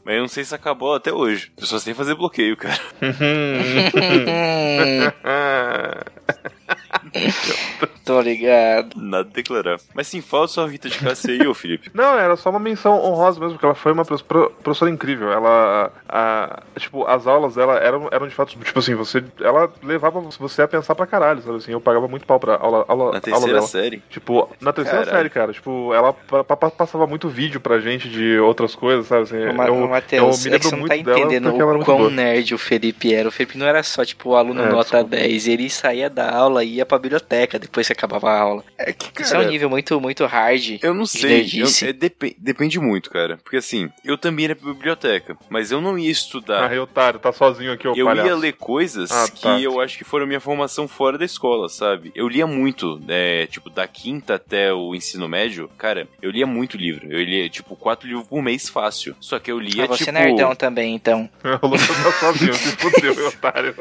[0.09, 1.51] Mas eu não sei se acabou até hoje.
[1.55, 2.79] Eu só sei fazer bloqueio, cara.
[8.05, 8.89] Tô ligado.
[8.95, 9.77] Nada a declarar.
[9.93, 11.89] Mas sim, fala sua Rita de Cássia aí, ô Felipe.
[11.93, 15.31] Não, era só uma menção honrosa mesmo, porque ela foi uma pro- pro- professora incrível.
[15.31, 20.19] Ela, a, tipo, as aulas dela eram, eram de fato, tipo assim, você, ela levava
[20.21, 21.71] você a pensar pra caralho, sabe assim?
[21.71, 23.67] Eu pagava muito pau pra aula, aula, Na aula terceira dela.
[23.67, 24.01] série.
[24.09, 25.17] Tipo, na terceira Caralho.
[25.17, 29.23] série, cara, tipo, ela pa- pa- passava muito vídeo pra gente de outras coisas, sabe?
[29.23, 31.97] Assim, Ô, eu, ô, eu Matheus, me é que você não tá entendendo o quão
[31.99, 32.09] boa.
[32.09, 33.27] nerd o Felipe era.
[33.27, 35.15] O Felipe não era só, tipo, o aluno É, nota desculpa.
[35.15, 38.63] 10, ele saía da aula e ia pra biblioteca depois que acabava a aula.
[38.77, 40.79] É que, Isso é um nível muito, muito hard.
[40.81, 43.37] Eu não sei, eu- é, depe- depende muito, cara.
[43.43, 46.71] Porque assim, eu também ia pra biblioteca, mas eu não ia estudar.
[46.71, 48.27] Ah, otário, tá sozinho aqui, ô eu palhaço.
[48.27, 49.59] ia ler coisas Ah, que tá.
[49.59, 52.11] eu acho que foram minha formação fora da escola, sabe?
[52.15, 56.77] Eu lia muito, é, tipo, da quinta até o ensino médio, cara, eu lia muito
[56.77, 57.07] livro.
[57.11, 59.15] Eu lia, tipo, quatro livros por mês fácil.
[59.19, 60.09] Só que eu lia, Ah, você tipo...
[60.17, 61.29] é nerdão também, então.
[61.61, 63.75] O Lucas tá sozinho, se fudeu, otário.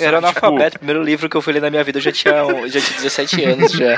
[0.00, 0.76] Eu era analfabeto.
[0.76, 2.80] O primeiro livro que eu fui ler na minha vida eu já tinha, eu já
[2.80, 3.96] tinha 17 anos já.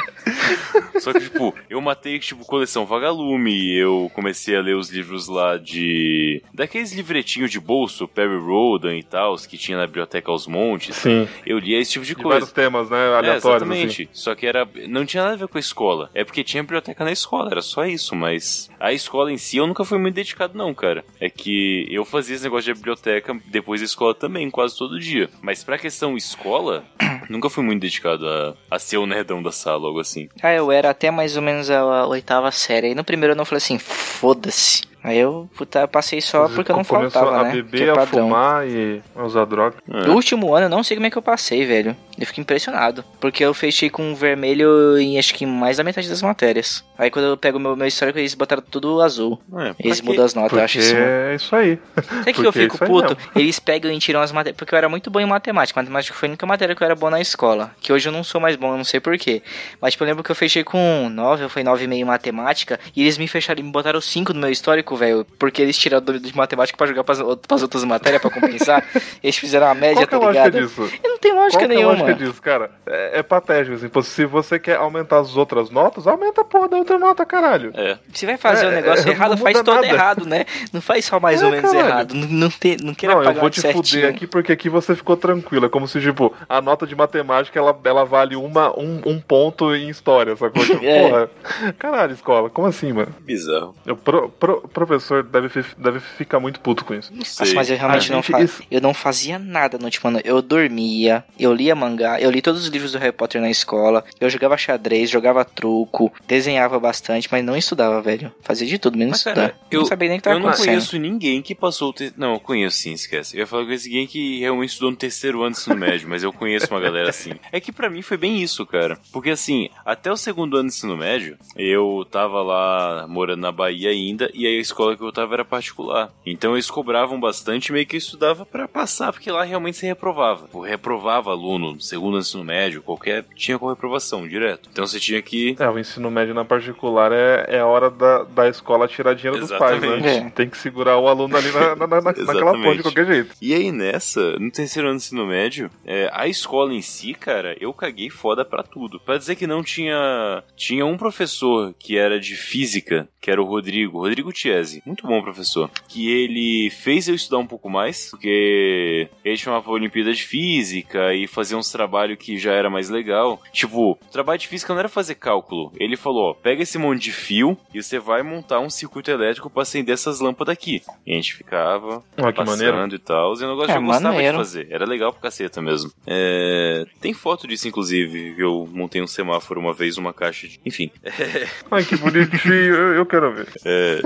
[1.01, 5.57] Só que, tipo, eu matei, tipo, coleção Vagalume, eu comecei a ler os livros lá
[5.57, 6.43] de...
[6.55, 10.95] Daqueles livretinhos de bolso, Perry Rodan e tal, que tinha na biblioteca aos montes.
[10.97, 12.31] Sim, Eu lia esse tipo de de coisa.
[12.41, 13.73] vários temas, né, É, aleatórios, assim.
[13.85, 14.09] exatamente.
[14.13, 14.69] Só que era.
[14.87, 16.11] Não tinha nada a ver com a escola.
[16.15, 18.15] É porque tinha biblioteca na escola, era só isso.
[18.15, 21.03] Mas a escola em si eu nunca fui muito dedicado, não, cara.
[21.19, 25.31] É que eu fazia esse negócio de biblioteca depois da escola também, quase todo dia.
[25.41, 26.85] Mas pra questão escola,
[27.31, 30.29] nunca fui muito dedicado a, a ser o nerdão da sala, algo assim.
[30.43, 32.89] Ah, eu era até mais ou menos a oitava série.
[32.89, 34.83] Aí no primeiro eu não falei assim, foda-se.
[35.05, 37.53] Aí eu puta, passei só porque eu não faltava, a né?
[37.53, 39.77] beber, Que é a fumar e a usar droga.
[39.91, 40.07] É.
[40.07, 41.97] No último ano eu não sei como é que eu passei, velho.
[42.19, 43.03] Eu fiquei impressionado.
[43.19, 46.85] Porque eu fechei com vermelho em acho que mais da metade das matérias.
[46.97, 49.41] Aí quando eu pego meu, meu histórico, eles botaram tudo azul.
[49.59, 50.07] É, Eles quê?
[50.07, 50.97] mudam as notas, eu acho Porque isso.
[50.97, 51.79] é isso aí.
[51.97, 53.17] Sabe o que eu porque fico aí puto?
[53.17, 53.31] mesmo.
[53.35, 54.57] Eles pegam e tiram as matérias.
[54.57, 55.81] Porque eu era muito bom em matemática.
[55.81, 57.73] Matemática foi a única matéria que eu era bom na escola.
[57.81, 59.43] Que hoje eu não sou mais bom, eu não sei porquê.
[59.81, 62.79] Mas tipo, eu lembro que eu fechei com 9, ou foi 9,5 em matemática.
[62.95, 65.27] E eles me fecharam e me botaram 5 no meu histórico, velho.
[65.39, 68.85] Porque eles tiraram do- de matemática pra jogar pras, pras outras matérias pra compensar.
[69.23, 70.67] eles fizeram a média, Qual que é tá a lógica ligado?
[70.67, 71.01] disso?
[71.05, 71.93] E não tem lógica Qual que é nenhuma.
[71.93, 72.71] lógica disso, cara?
[72.87, 74.03] É, é patético, assim.
[74.03, 77.71] Se você quer aumentar as outras notas, aumenta a porra da outra nota, caralho.
[77.75, 77.99] É.
[78.13, 79.87] Se vai fazer É, um negócio é, errado, faz todo nada.
[79.87, 80.45] errado, né?
[80.73, 81.89] Não faz só mais É, ou menos caralho.
[81.89, 82.15] errado.
[82.15, 83.85] Não, não, tem, não queira Não, eu vou te certinho.
[83.85, 85.69] fuder aqui porque aqui você ficou tranquila.
[85.69, 89.89] Como se, tipo, a nota de matemática ela, ela vale uma, um, um ponto em
[89.89, 90.63] história, sacou?
[90.73, 91.09] Tipo, É.
[91.09, 91.31] porra.
[91.79, 93.15] Caralho, escola, como assim, mano?
[93.21, 93.75] Bizarro.
[93.87, 97.13] O pro, pro- professor deve, deve ficar muito puto com isso.
[97.15, 97.47] Não sei.
[97.47, 100.09] Nossa, mas eu realmente A não, gente- fa isso- eu não fazia nada no último
[100.09, 100.21] ano.
[100.25, 104.05] Eu dormia, eu lia mangá, eu li todos os livros do Harry Potter na escola,
[104.21, 108.33] eu jogava xadrez, jogava truco, desenhava bastante, mas não estudava, velho.
[108.43, 109.35] Fazia de tudo, menos Mas, estudar.
[109.51, 111.93] cara, eu, não sabia nem o que tava eu não conheço ninguém que passou o
[111.93, 112.13] ter...
[112.17, 113.37] Não, eu conheço sim, esquece.
[113.37, 115.77] Eu ia falar que eu conheço ninguém que realmente estudou no terceiro ano do ensino
[115.77, 117.33] médio, mas eu conheço uma galera assim.
[117.51, 118.99] É que pra mim foi bem isso, cara.
[119.13, 123.91] Porque assim, até o segundo ano do ensino médio, eu tava lá morando na Bahia
[123.91, 126.11] ainda, e aí escola que eu tava era particular.
[126.25, 130.49] Então eles cobravam bastante, meio que eu estudava pra passar, porque lá realmente você reprovava.
[130.53, 133.25] Eu reprovava aluno no segundo ano do ensino médio, qualquer.
[133.37, 134.69] tinha com reprovação, direto.
[134.73, 135.55] Então você tinha que.
[135.59, 139.39] É, o ensino médio na particular é, é a hora da, da escola tirar dinheiro
[139.39, 140.17] dos pais, né?
[140.17, 140.31] É.
[140.31, 143.35] Tem que segurar o aluno ali na, na, na- naquela ponte de qualquer jeito.
[143.41, 147.57] E aí nessa, no terceiro ano do ensino médio, é, a escola em si, cara,
[147.61, 148.99] eu caguei foda pra tudo.
[149.01, 150.43] Pra dizer que não tinha.
[150.57, 154.33] Tinha um professor que era de física, que era o Rodrigo, Rodrigo
[154.63, 154.83] Tiesi.
[154.87, 155.71] Muito bom professor.
[155.89, 161.15] Que ele fez eu estudar um pouco mais, porque ele chamava a Olimpíada de Física
[161.15, 163.41] e fazia uns trabalhos que já era mais legal.
[163.53, 165.73] Tipo, trabalho de física não era fazer cálculo.
[165.79, 169.51] Ele falou: ó, pega esse monte de fio e você vai montar um circuito elétrico
[169.51, 170.83] pra acender essas lâmpadas aqui.
[171.07, 173.35] E a gente ficava que passando e tal.
[173.35, 174.33] E o negócio É, que eu gostava maneiro.
[174.39, 174.67] de fazer.
[174.71, 175.91] Era legal pra caceta mesmo.
[176.07, 178.35] É, Tem foto disso, inclusive.
[178.39, 180.61] Eu montei um semáforo uma vez, uma caixa de.
[180.65, 180.91] Enfim.
[181.71, 183.49] Ai, que bonitinho, eu, eu quero ver.
[183.65, 184.01] É,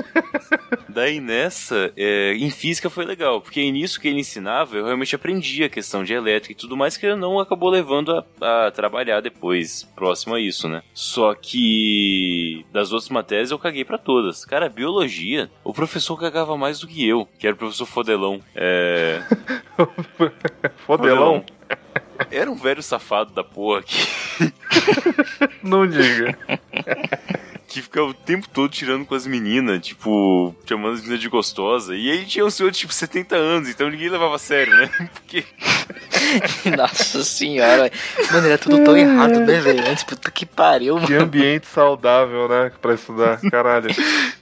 [0.88, 5.64] Daí nessa, é, em física foi legal, porque nisso que ele ensinava, eu realmente aprendi
[5.64, 9.20] a questão de elétrica e tudo mais, que ele não acabou levando a, a trabalhar
[9.20, 10.82] depois, próximo a isso, né?
[10.94, 14.44] Só que das outras matérias eu caguei para todas.
[14.44, 18.40] Cara, biologia, o professor cagava mais do que eu, que era o professor Fodelão.
[18.55, 19.22] É.
[20.86, 21.44] Fodelão?
[22.30, 23.97] Era um velho safado da porra que.
[25.62, 26.36] Não diga.
[27.66, 31.94] que ficava o tempo todo tirando com as meninas, tipo, chamando as meninas de gostosa.
[31.94, 34.88] E aí tinha um senhor de tipo 70 anos, então ninguém levava a sério, né?
[35.14, 35.44] Porque.
[36.76, 37.90] Nossa senhora.
[38.32, 39.88] Mano, era tudo tão errado, né, velho?
[39.88, 41.06] Antes, puta que pariu, mano.
[41.06, 42.70] Que ambiente saudável, né?
[42.80, 43.40] Pra estudar.
[43.50, 43.88] Caralho.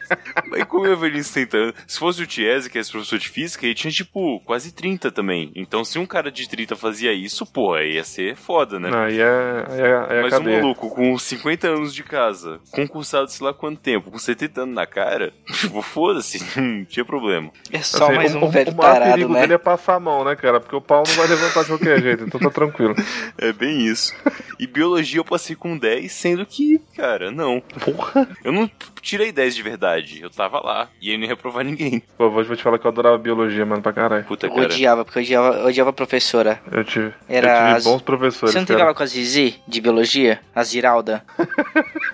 [0.49, 3.65] Mas como eu 70 anos, se fosse o Tiese, que é esse professor de física,
[3.67, 5.53] ele tinha, tipo, quase 30 também.
[5.55, 8.91] Então, se um cara de 30 fazia isso, porra, ia ser foda, né?
[8.95, 10.57] Aí é, aí é, aí é Mas cadeia.
[10.59, 14.75] um maluco com 50 anos de casa, concursado sei lá quanto tempo, com 70 anos
[14.75, 17.51] na cara, tipo, foda-se, não tinha problema.
[17.73, 19.41] É só Assim, mais um o- velho o maior tarado, perigo né?
[19.43, 20.61] dele é passar a mão, né, cara?
[20.61, 22.95] Porque o pau não vai levantar de qualquer jeito, então tá tranquilo.
[23.39, 24.15] É bem isso.
[24.59, 27.61] E biologia eu passei com 10, sendo que, cara, não.
[27.85, 28.29] Porra!
[28.45, 28.71] Eu não
[29.03, 30.89] tirei 10 de verdade, eu tava lá.
[31.01, 32.03] E aí não ia reprovar ninguém.
[32.17, 34.25] Pô, vou vou te falar que eu adorava biologia, mano, pra caralho.
[34.25, 34.67] Puta, Eu cara.
[34.67, 36.61] odiava, porque eu odiava, odiava a professora.
[36.71, 38.53] Eu tive, Era eu tive as- bons professores.
[38.53, 38.79] Você não cara.
[38.79, 40.41] pegava com a Zizi de biologia?
[40.55, 41.25] A Ziralda?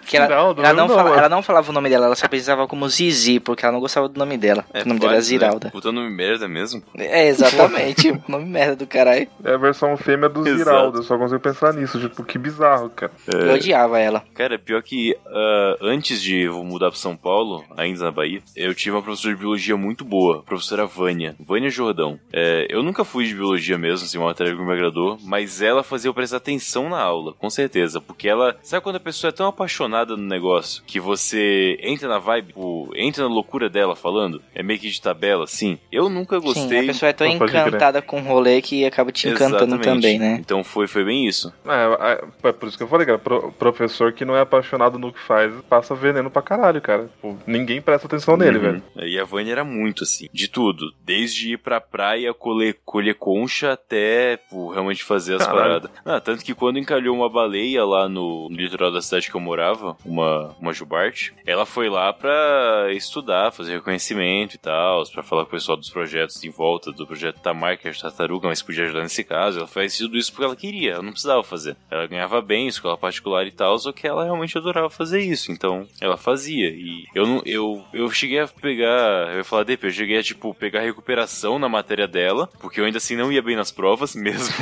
[0.07, 0.62] Que ela, Ziralda?
[0.62, 3.38] ela, não Não, fala- ela não falava o nome dela, ela só precisava como Zizi,
[3.38, 4.64] porque ela não gostava do nome dela.
[4.74, 5.24] É, o nome dela era né?
[5.24, 5.70] Ziralda.
[5.70, 6.82] Puta nome merda mesmo.
[6.97, 8.12] É, exatamente.
[8.26, 9.28] nome merda do caralho.
[9.45, 10.57] É a versão fêmea do Exato.
[10.59, 13.12] Ziraldo, eu só consigo pensar nisso, tipo, que bizarro, cara.
[13.32, 14.24] Eu odiava ela.
[14.34, 18.75] Cara, pior que ah, antes de eu mudar pra São Paulo, ainda na Bahia, eu
[18.75, 22.18] tive uma professora de biologia muito boa, a professora Vânia, Vânia Jordão.
[22.33, 25.83] É, eu nunca fui de biologia mesmo, assim, uma matéria que me agradou, mas ela
[25.83, 29.33] fazia eu prestar atenção na aula, com certeza, porque ela, sabe quando a pessoa é
[29.33, 34.43] tão apaixonada no negócio, que você entra na vibe, tipo, entra na loucura dela falando,
[34.55, 35.79] é meio que de tabela, assim.
[35.93, 36.68] Eu nunca gostei.
[36.81, 39.85] Sim, a pessoa é tão encantada com o rolê que acaba te encantando Exatamente.
[39.85, 40.37] também, né?
[40.41, 41.53] Então foi, foi bem isso.
[41.66, 42.12] É,
[42.45, 45.12] é, é por isso que eu falei, cara, pro- professor que não é apaixonado no
[45.12, 47.05] que faz, passa veneno pra caralho, cara.
[47.05, 48.62] Tipo, ninguém presta atenção nele, Uhum.
[48.62, 48.82] velho.
[49.08, 50.92] E a Vânia era muito assim, de tudo.
[51.04, 55.58] Desde ir pra praia, colher, colher concha, até pô, realmente fazer as Caralho.
[55.62, 55.90] paradas.
[56.04, 59.40] Ah, tanto que quando encalhou uma baleia lá no, no litoral da cidade que eu
[59.40, 65.42] morava, uma, uma jubarte, ela foi lá pra estudar, fazer reconhecimento e tal, pra falar
[65.44, 68.62] com o pessoal dos projetos em volta do projeto Tamar, que é de tartaruga, mas
[68.62, 69.58] podia ajudar nesse caso.
[69.58, 71.76] Ela fez tudo isso porque ela queria, ela não precisava fazer.
[71.90, 75.86] Ela ganhava bem, escola particular e tal, só que ela realmente adorava fazer isso, então
[76.00, 76.68] ela fazia.
[76.70, 80.22] E eu não, eu, eu cheguei a pegar, eu ia falar DP, eu cheguei a
[80.22, 84.14] tipo pegar recuperação na matéria dela, porque eu ainda assim não ia bem nas provas,
[84.16, 84.55] mesmo,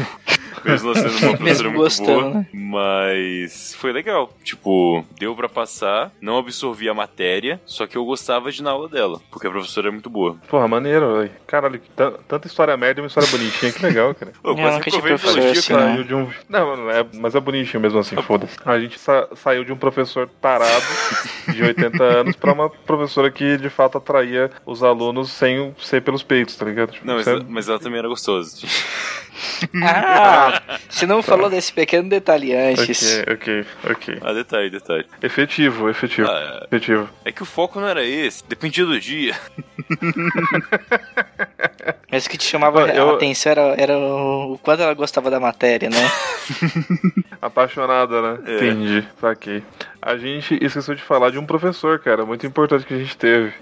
[0.64, 2.30] mesmo ela sendo uma professora muito gostando, boa.
[2.34, 2.46] né?
[2.53, 8.51] Mas foi legal, tipo, deu pra passar, não absorvi a matéria, só que eu gostava
[8.51, 10.36] de na aula dela, porque a professora é muito boa.
[10.49, 11.30] Porra, maneiro, velho.
[11.46, 14.32] Caralho, que tan- tanta história merda e uma história bonitinha, que legal, cara.
[14.42, 15.84] Pô, Eu quase reprovei em professor biologia, assim, cara.
[15.86, 15.92] não.
[15.94, 16.30] Saiu de um.
[16.49, 18.57] Não, mano, é, mas é bonitinho mesmo assim, foda-se.
[18.64, 20.84] A gente sa- saiu de um professor tarado
[21.53, 26.22] de 80 anos pra uma professora que de fato atraía os alunos sem ser pelos
[26.22, 26.92] peitos, tá ligado?
[26.92, 28.57] Tipo, Não, mas, é- ela, mas ela também era gostosa.
[29.82, 33.20] Ah, você não falou desse pequeno detalhe antes.
[33.22, 34.18] Ok, ok, ok.
[34.22, 35.07] ah, detalhe, detalhe.
[35.22, 37.09] Efetivo, efetivo, Ah, efetivo.
[37.24, 39.34] é que o foco não era esse, dependia do dia.
[42.11, 45.30] Mas o que te chamava Ah, eu- a atenção era, era o quanto ela gostava
[45.30, 46.11] da matéria, né?
[47.41, 48.39] Apaixonada, né?
[48.47, 48.55] É.
[48.57, 49.62] Entendi, saquei.
[50.01, 53.53] A gente esqueceu de falar de um professor, cara, muito importante que a gente teve.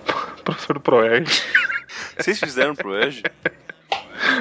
[0.45, 1.31] professor do Proerd.
[2.19, 3.23] Vocês fizeram pro Edge?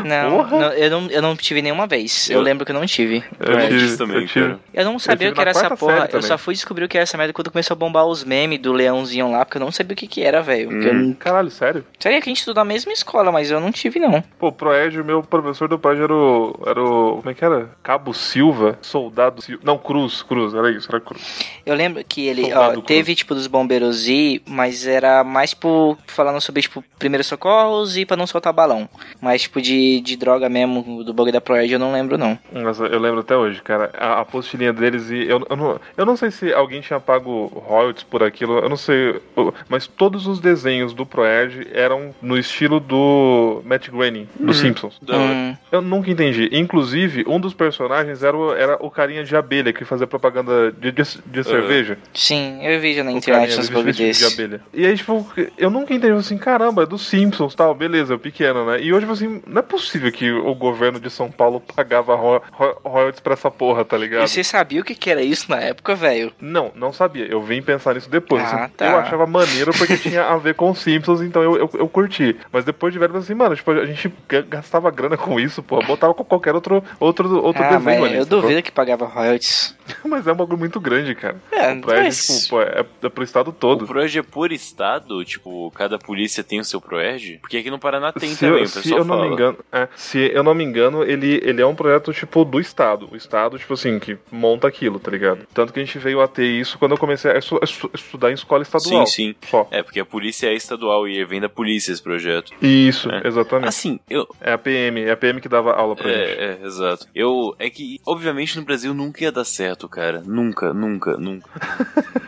[0.03, 2.30] Não, não, eu não, eu não tive nenhuma vez.
[2.30, 3.23] Eu, Eu- lembro que eu não tive.
[3.39, 4.55] Eu tive, também, eu tive.
[4.73, 6.09] Eu não sabia o que era essa porra.
[6.11, 8.59] Eu só fui descobrir o que era essa merda quando começou a bombar os memes
[8.59, 10.69] do leãozinho lá, porque eu não sabia o que que era, velho.
[10.69, 11.09] Hum.
[11.09, 11.86] eu Caralho, sério?
[11.99, 14.21] Sabia que a gente estudou na mesma escola, mas eu não tive, não.
[14.39, 16.59] Pô, Proerd, meu professor do Proerd era o.
[16.65, 17.17] Era o.
[17.17, 17.69] Como é que era?
[17.84, 18.78] Cabo Silva?
[18.82, 19.61] Soldado Silva.
[19.65, 21.39] Não, Cruz, Cruz, era isso, era Cruz.
[21.65, 22.86] Eu lembro que ele, Soldado ó, Cruz.
[22.86, 28.05] teve, tipo, dos bombeiros ir, mas era mais, tipo, falando sobre, tipo, primeiros socorros e
[28.05, 28.88] pra não soltar balão.
[29.21, 32.38] Mas, tipo, de, de droga mesmo, do bug da Proerd, eu não lembro, não.
[32.51, 33.91] Mas eu lembro até hoje, cara.
[33.97, 35.28] A a apostilinha deles e.
[35.28, 38.78] Eu, eu, não, eu não sei se alguém tinha pago royalties por aquilo, eu não
[38.78, 39.20] sei.
[39.68, 44.97] Mas todos os desenhos do Proerd eram no estilo do Matt Groening, do Simpsons.
[45.01, 45.34] Da hora.
[45.34, 46.49] Hum, Eu nunca entendi.
[46.51, 50.91] Inclusive, um dos personagens era o, era o carinha de abelha que fazia propaganda de,
[50.91, 51.97] de, de cerveja.
[52.13, 54.61] sim, eu vi já na internet carinha uns de abelha.
[54.74, 58.66] E aí, tipo, eu nunca entendi, eu assim, caramba, é dos Simpsons, tal, beleza, pequeno,
[58.66, 58.82] né?
[58.82, 62.78] E hoje, assim, não é possível que o governo de São Paulo pagava ro ro
[62.84, 64.26] royalties pra essa porra, tá ligado?
[64.26, 66.34] E você sabia o que, que era isso na época, velho?
[66.41, 67.26] Não, não sabia.
[67.26, 68.43] Eu vim pensar nisso depois.
[68.43, 68.86] Ah, assim, tá.
[68.88, 72.36] Eu achava maneiro porque tinha a ver com os Simpsons, então eu, eu, eu curti.
[72.51, 75.82] Mas depois de velho, assim, mano, tipo, a gente ga- gastava grana com isso, pô.
[75.84, 78.18] Botava com qualquer outro, outro, outro ah, desenho ali.
[78.18, 79.74] eu duvido que pagava royalties.
[80.05, 81.38] Mas é um bagulho muito grande, cara.
[81.51, 83.86] É, o mas- tipo, é, é pro estado O todo.
[83.86, 85.23] Proerd é por estado?
[85.25, 87.38] Tipo, cada polícia tem o seu Proerd?
[87.41, 89.27] Porque aqui no Paraná tem se também, eu, o se pessoal não fala.
[89.27, 92.59] me engano, é, se eu não me engano, ele, ele é um projeto tipo do
[92.59, 95.45] estado, o estado tipo assim que monta aquilo, tá ligado?
[95.53, 97.91] Tanto que a gente veio a ter isso quando eu comecei a, estu- a estu-
[97.93, 99.05] estudar em escola estadual.
[99.05, 99.36] Sim, sim.
[99.49, 99.67] Só.
[99.71, 102.51] É, porque a polícia é estadual e vem da polícia esse projeto.
[102.61, 103.27] Isso, É.
[103.27, 103.69] exatamente.
[103.69, 104.27] Assim, eu.
[104.41, 106.19] É a PM, é a PM que dava aula pra gente.
[106.39, 107.07] É, é, exato.
[107.13, 107.55] Eu.
[107.59, 110.23] É que, obviamente, no Brasil nunca ia dar certo, cara.
[110.26, 111.49] Nunca, nunca, nunca.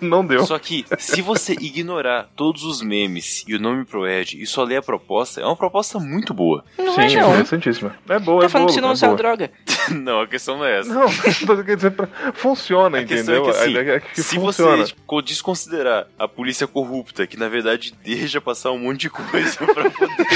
[0.00, 0.44] Não deu.
[0.46, 4.76] Só que, se você ignorar todos os memes e o nome Proed e só ler
[4.76, 6.62] a proposta, é uma proposta muito boa.
[6.76, 7.30] Não Sim, é, não.
[7.30, 7.96] interessantíssima.
[8.08, 8.68] É boa, Tá é falando boa.
[8.68, 9.50] que você não é usava droga.
[9.90, 10.92] não, a questão não é essa.
[10.94, 11.06] Não,
[11.46, 13.50] tô querendo dizer, pra- funciona, A questão entendeu?
[13.50, 14.76] é que, assim, é que se funciona.
[14.76, 19.56] você tipo, desconsiderar a polícia corrupta, que na verdade deixa passar um monte de coisa
[19.56, 20.26] pra poder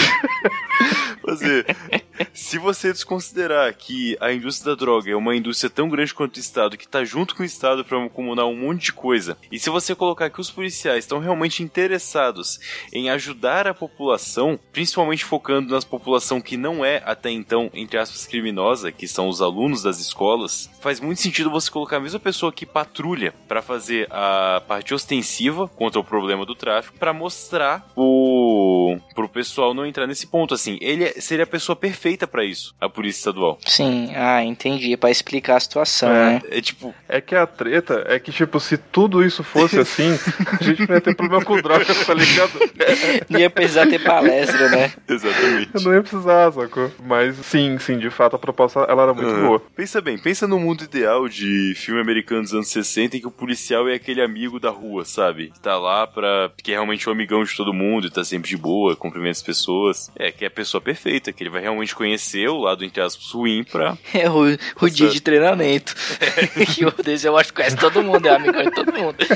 [2.33, 6.41] Se você desconsiderar que a indústria da droga é uma indústria tão grande quanto o
[6.41, 9.71] Estado, que tá junto com o Estado pra acumular um monte de coisa, e se
[9.71, 12.59] você colocar que os policiais estão realmente interessados
[12.93, 18.27] em ajudar a população, principalmente focando na população que não é até então, entre aspas,
[18.27, 22.53] criminosa, que são os alunos das escolas, faz muito sentido você colocar a mesma pessoa
[22.53, 28.99] que patrulha pra fazer a parte ostensiva contra o problema do tráfico, pra mostrar o
[29.15, 30.72] pro pessoal não entrar nesse ponto assim.
[30.81, 33.59] Ele é- seria a pessoa perfeita pra isso, a polícia estadual.
[33.67, 34.97] Sim, ah, entendi.
[34.97, 36.13] Pra explicar a situação, É.
[36.35, 36.43] né?
[36.51, 40.19] É tipo, É que a treta é que, tipo, se tudo isso fosse assim,
[40.61, 42.53] a gente não ia ter problema com droga, tá ligado?
[43.29, 44.93] Não ia precisar ter palestra, né?
[45.09, 45.71] exatamente.
[45.75, 46.91] Eu não ia precisar, sacou?
[47.05, 49.47] Mas sim, sim, de fato a proposta ela era muito Aham.
[49.47, 49.61] boa.
[49.77, 53.31] Pensa bem, pensa no mundo ideal de filme americano dos anos 60 em que o
[53.31, 55.51] policial é aquele amigo da rua, sabe?
[55.53, 56.51] Que tá lá pra.
[56.63, 59.43] que é realmente um amigão de todo mundo e tá sempre de boa, cumprimenta as
[59.43, 60.11] pessoas.
[60.17, 63.31] É, que é a pessoa perfeita, que ele vai realmente conhecer o lado, entre aspas,
[63.33, 63.97] ruim pra.
[64.15, 65.95] É o, o dia de treinamento.
[66.75, 69.17] que o Denzel Washington conhece todo mundo, é amigo de todo mundo.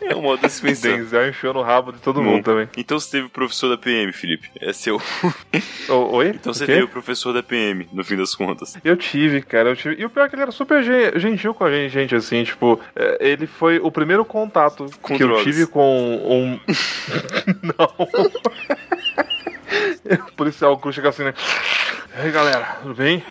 [0.00, 0.88] É um modo de se pensar.
[0.96, 2.68] Denzel encheu no rabo de todo mundo também.
[2.76, 4.48] Então você teve o professor da PM, Felipe.
[4.60, 5.00] É seu.
[5.88, 6.28] O- Oi?
[6.28, 6.72] Então O você quê?
[6.72, 8.76] teve o professor da PM, no fim das contas.
[8.84, 9.96] Eu tive, cara, eu tive.
[10.00, 12.44] E o pior é que ele era super gen- gentil com a gente, gente, assim,
[12.44, 15.44] tipo, é, ele foi o primeiro contato Com que eu drogas.
[15.44, 16.60] tive com um.
[17.62, 18.08] Não.
[20.28, 21.34] O policial cruz chega assim, né?
[22.16, 23.24] E aí galera, tudo bem?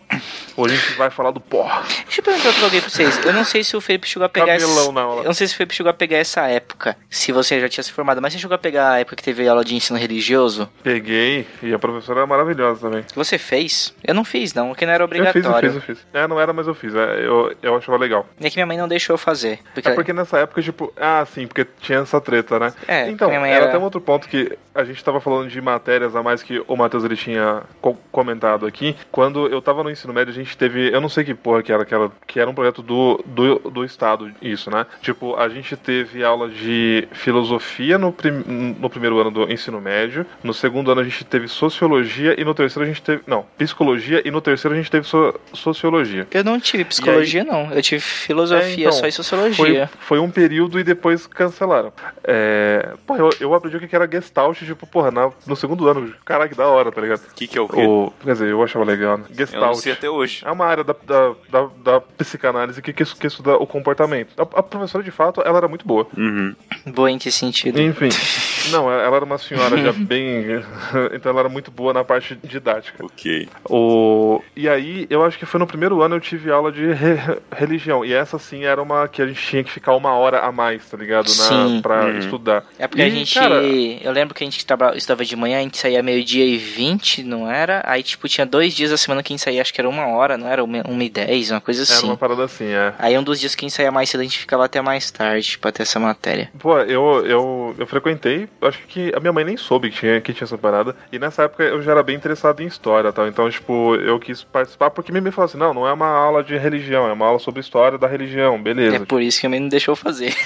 [0.56, 1.82] Hoje a gente vai falar do porra.
[2.04, 3.18] Deixa eu perguntar pra alguém pra vocês.
[3.24, 4.92] Eu não sei se o Felipe chegou a pegar Cabelão essa...
[4.92, 5.20] na aula.
[5.22, 6.94] Eu não sei se o Felipe chegou a pegar essa época.
[7.08, 9.48] Se você já tinha se formado, mas você chegou a pegar a época que teve
[9.48, 10.68] aula de ensino religioso?
[10.82, 13.04] Peguei, e a professora era maravilhosa também.
[13.14, 13.94] Você fez?
[14.04, 15.66] Eu não fiz, não, porque não era Eu fiz, obrigatório.
[15.68, 16.06] eu fiz, eu fiz.
[16.12, 16.94] É, não era, mas eu fiz.
[16.94, 18.26] É, eu, eu achava legal.
[18.38, 19.60] É que minha mãe não deixou eu fazer.
[19.72, 22.72] Porque, É porque nessa época, tipo, ah, sim, porque tinha essa treta, né?
[22.86, 26.14] É, então, era era- até um outro ponto que a gente tava falando de matérias
[26.14, 28.73] a mais que o Matheus ele tinha co- comentado aqui.
[29.10, 31.72] Quando eu tava no ensino médio, a gente teve, eu não sei que porra que
[31.72, 34.86] era, que era, que era um projeto do, do, do Estado, isso, né?
[35.02, 40.26] Tipo, a gente teve aula de filosofia no, prim, no primeiro ano do ensino médio,
[40.42, 44.22] no segundo ano a gente teve sociologia e no terceiro a gente teve, não, psicologia
[44.24, 46.26] e no terceiro a gente teve so- sociologia.
[46.30, 47.70] Eu não tive psicologia, não.
[47.72, 49.86] Eu tive filosofia É, então, só e sociologia.
[49.98, 51.92] Foi, foi um período e depois cancelaram.
[52.22, 56.14] É, pô, eu, eu aprendi o que era Gestalt, tipo, porra, na- no segundo ano.
[56.24, 57.20] Caraca, que da hora, tá ligado?
[57.20, 57.80] O que, que é o quê?
[57.86, 59.24] O, quer dizer, eu achava legal, né?
[59.24, 59.76] Eu não Gestalt.
[59.76, 60.42] sei até hoje.
[60.44, 64.34] É uma área da, da, da, da psicanálise que, que, que estuda o comportamento.
[64.38, 66.06] A, a professora, de fato, ela era muito boa.
[66.16, 66.54] Uhum.
[66.86, 67.80] Boa em que sentido?
[67.80, 68.08] Enfim.
[68.70, 70.44] Não, ela era uma senhora já bem.
[71.12, 73.04] então ela era muito boa na parte didática.
[73.04, 73.48] Ok.
[73.68, 74.40] O...
[74.56, 78.04] E aí, eu acho que foi no primeiro ano eu tive aula de re- religião.
[78.04, 80.88] E essa sim era uma que a gente tinha que ficar uma hora a mais,
[80.88, 81.26] tá ligado?
[81.28, 81.80] Na, Sim.
[81.82, 82.18] pra Uhum.
[82.18, 82.64] estudar.
[82.78, 83.34] É porque E, a gente.
[83.34, 87.22] cara, Eu lembro que a gente estudava de manhã, a gente saía meio-dia e vinte,
[87.22, 87.82] não era?
[87.86, 90.06] Aí, tipo, tinha dois dias da semana que a gente saía, acho que era uma
[90.08, 90.62] hora, não era?
[90.62, 92.06] Uma, uma e dez, uma coisa era assim.
[92.06, 92.92] uma parada assim, é.
[92.98, 95.10] Aí um dos dias que a gente saía mais cedo, a gente ficava até mais
[95.10, 96.50] tarde pra ter essa matéria.
[96.58, 100.32] Pô, eu, eu, eu frequentei, acho que a minha mãe nem soube que tinha, que
[100.32, 100.94] tinha essa parada.
[101.12, 103.26] E nessa época eu já era bem interessado em história tal.
[103.26, 106.42] Então, tipo, eu quis participar porque minha mãe falou assim: não, não é uma aula
[106.42, 108.96] de religião, é uma aula sobre história da religião, beleza.
[108.96, 110.34] É por isso que a mãe não deixou fazer.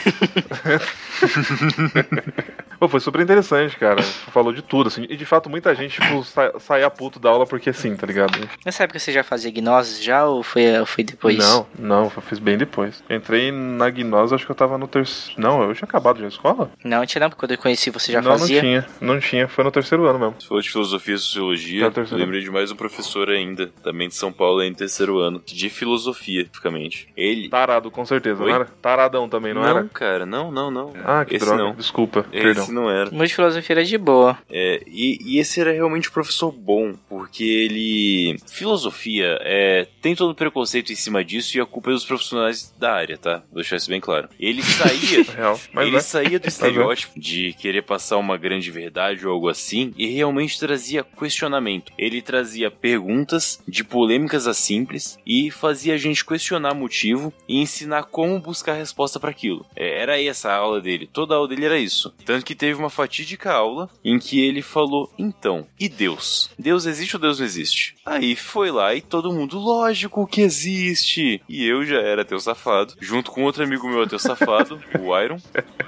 [2.78, 4.02] Pô, foi super interessante, cara.
[4.02, 5.06] Falou de tudo, assim.
[5.08, 8.38] E de fato, muita gente, tipo, sa saia puto da aula porque sim, tá ligado?
[8.64, 11.38] Nessa época você já fazia gnose já ou foi, ou foi depois?
[11.38, 13.02] Não, não, eu fiz bem depois.
[13.08, 15.40] Entrei na gnose, acho que eu tava no terceiro.
[15.40, 16.70] Não, eu tinha acabado já a escola?
[16.84, 18.62] Não, tinha não, porque quando eu conheci você já não, fazia.
[18.62, 18.86] não tinha.
[19.00, 20.40] Não tinha, foi no terceiro ano mesmo.
[20.40, 22.22] Se for de filosofia e sociologia, terceiro.
[22.22, 25.68] lembrei de mais um professor ainda, também de São Paulo, aí no terceiro ano, de
[25.68, 27.08] filosofia, especificamente.
[27.16, 27.48] Ele.
[27.48, 28.48] Tarado, com certeza, Oi?
[28.48, 28.64] não era?
[28.80, 29.84] Taradão também, não, era?
[29.92, 30.92] cara, não, não, não.
[31.04, 31.62] Ah, que esse droga.
[31.62, 31.74] não.
[31.74, 32.67] Desculpa, perdão.
[32.68, 33.10] Esse não era.
[33.14, 34.38] O de filosofia era de boa.
[34.50, 38.36] É, e, e esse era realmente um professor bom, porque ele.
[38.46, 42.74] Filosofia é, tem todo um preconceito em cima disso e a culpa é dos profissionais
[42.78, 43.42] da área, tá?
[43.50, 44.28] Vou deixar isso bem claro.
[44.38, 45.22] Ele saía.
[45.22, 45.60] Real.
[45.72, 46.00] Mas ele é.
[46.00, 51.02] saía do estereótipo de querer passar uma grande verdade ou algo assim e realmente trazia
[51.02, 51.92] questionamento.
[51.98, 58.04] Ele trazia perguntas de polêmicas a simples e fazia a gente questionar motivo e ensinar
[58.04, 59.64] como buscar resposta para aquilo.
[59.74, 61.08] É, era essa a aula dele.
[61.12, 62.14] Toda a aula dele era isso.
[62.24, 66.50] Tanto que teve uma fatídica aula em que ele falou: então, e Deus?
[66.58, 67.94] Deus existe ou Deus não existe?
[68.04, 71.40] Aí foi lá e todo mundo, lógico que existe.
[71.48, 75.38] E eu já era teu safado, junto com outro amigo meu, teu safado, o Iron.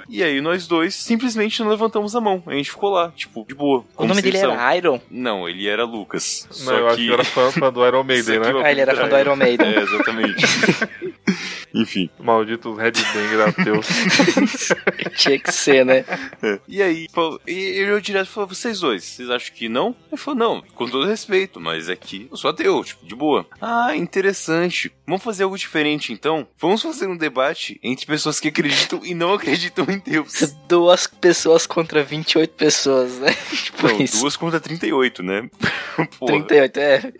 [0.08, 2.42] E aí nós dois simplesmente não levantamos a mão.
[2.46, 3.84] A gente ficou lá, tipo, de boa.
[3.96, 5.00] O nome dele era Iron?
[5.10, 6.46] Não, ele era Lucas.
[6.50, 8.50] Não, Só eu acho que era fã, fã do Iron Maiden, né?
[8.52, 9.66] eu- Ah, ele era fã do Iron Maiden.
[9.68, 10.44] É, exatamente.
[11.74, 12.10] Enfim.
[12.18, 13.86] Malditos headbanger ateus.
[15.16, 16.04] Tinha que ser, né?
[16.42, 16.58] É.
[16.66, 19.94] E aí, falou- e ele olhou direto e falou: vocês dois, vocês acham que não?
[20.10, 23.46] Ele falou, não, com todo respeito, mas aqui eu sou ateu, tipo, de boa.
[23.60, 24.92] Ah, interessante.
[25.06, 26.46] Vamos fazer algo diferente então?
[26.58, 30.54] Vamos fazer um debate entre pessoas que acreditam e não acreditam em Deus.
[30.68, 33.30] Duas pessoas contra 28 pessoas, né?
[33.50, 34.20] Tipo Não, isso.
[34.20, 35.48] duas contra 38, né?
[36.18, 36.32] Porra.
[36.44, 37.12] 38, é.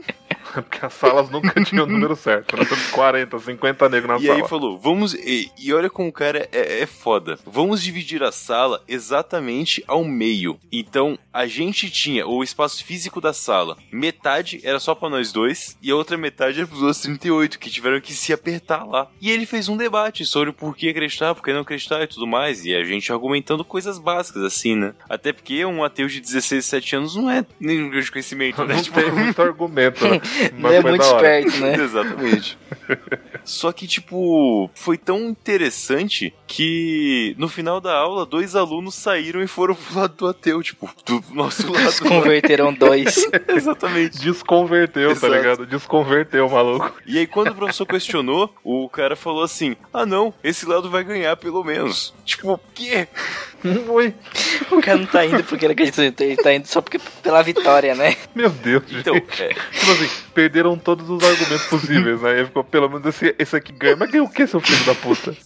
[0.53, 2.57] Porque as salas nunca tinham o número certo.
[2.57, 2.65] Né?
[2.65, 4.40] Tanto 40, 50 negros na E sala.
[4.43, 5.15] Aí falou, vamos.
[5.15, 7.39] E, e olha como o cara é, é foda.
[7.47, 10.59] Vamos dividir a sala exatamente ao meio.
[10.71, 13.77] Então, a gente tinha o espaço físico da sala.
[13.93, 17.71] Metade era só pra nós dois, e a outra metade era pros outros 38, que
[17.71, 19.09] tiveram que se apertar lá.
[19.21, 22.27] E ele fez um debate sobre por que acreditar, por que não acreditar e tudo
[22.27, 22.65] mais.
[22.65, 24.95] E a gente argumentando coisas básicas, assim, né?
[25.09, 28.75] Até porque um ateu de 16, 17 anos não é nenhum grande conhecimento, né?
[28.75, 30.09] Não Tipo, tem muito argumento.
[30.09, 30.21] Né?
[30.59, 31.75] Não é muito esperto, né?
[31.81, 32.59] Exatamente.
[33.45, 39.47] Só que, tipo, foi tão interessante que no final da aula, dois alunos saíram e
[39.47, 42.01] foram pro lado do ateu, tipo, do nosso lado.
[42.09, 43.29] Converteram dois.
[43.49, 44.19] Exatamente.
[44.21, 45.33] Desconverteu, tá Exato.
[45.35, 45.67] ligado?
[45.67, 46.93] Desconverteu, maluco.
[47.07, 51.05] E aí, quando o professor questionou, o cara falou assim: Ah, não, esse lado vai
[51.05, 52.15] ganhar pelo menos.
[52.25, 53.07] Tipo, o quê?
[53.89, 54.15] Oi.
[54.71, 57.95] O cara não tá indo porque ele acredita, ele tá indo só porque pela vitória,
[57.95, 58.17] né?
[58.35, 59.43] Meu Deus, Então, gente.
[59.43, 62.39] é, Tipo assim, perderam todos os argumentos possíveis, né?
[62.39, 63.97] Ele ficou, pelo menos esse, esse aqui ganha.
[63.97, 65.37] Mas ganha o que, seu filho da puta?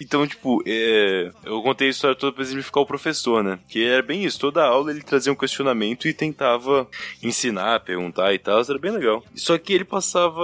[0.00, 3.58] Então, tipo, é, eu contei a história toda pra exemplificar o professor, né?
[3.68, 6.88] Que era bem isso, toda aula ele trazia um questionamento e tentava
[7.22, 9.22] ensinar, perguntar e tal, era bem legal.
[9.34, 10.40] Só que ele passava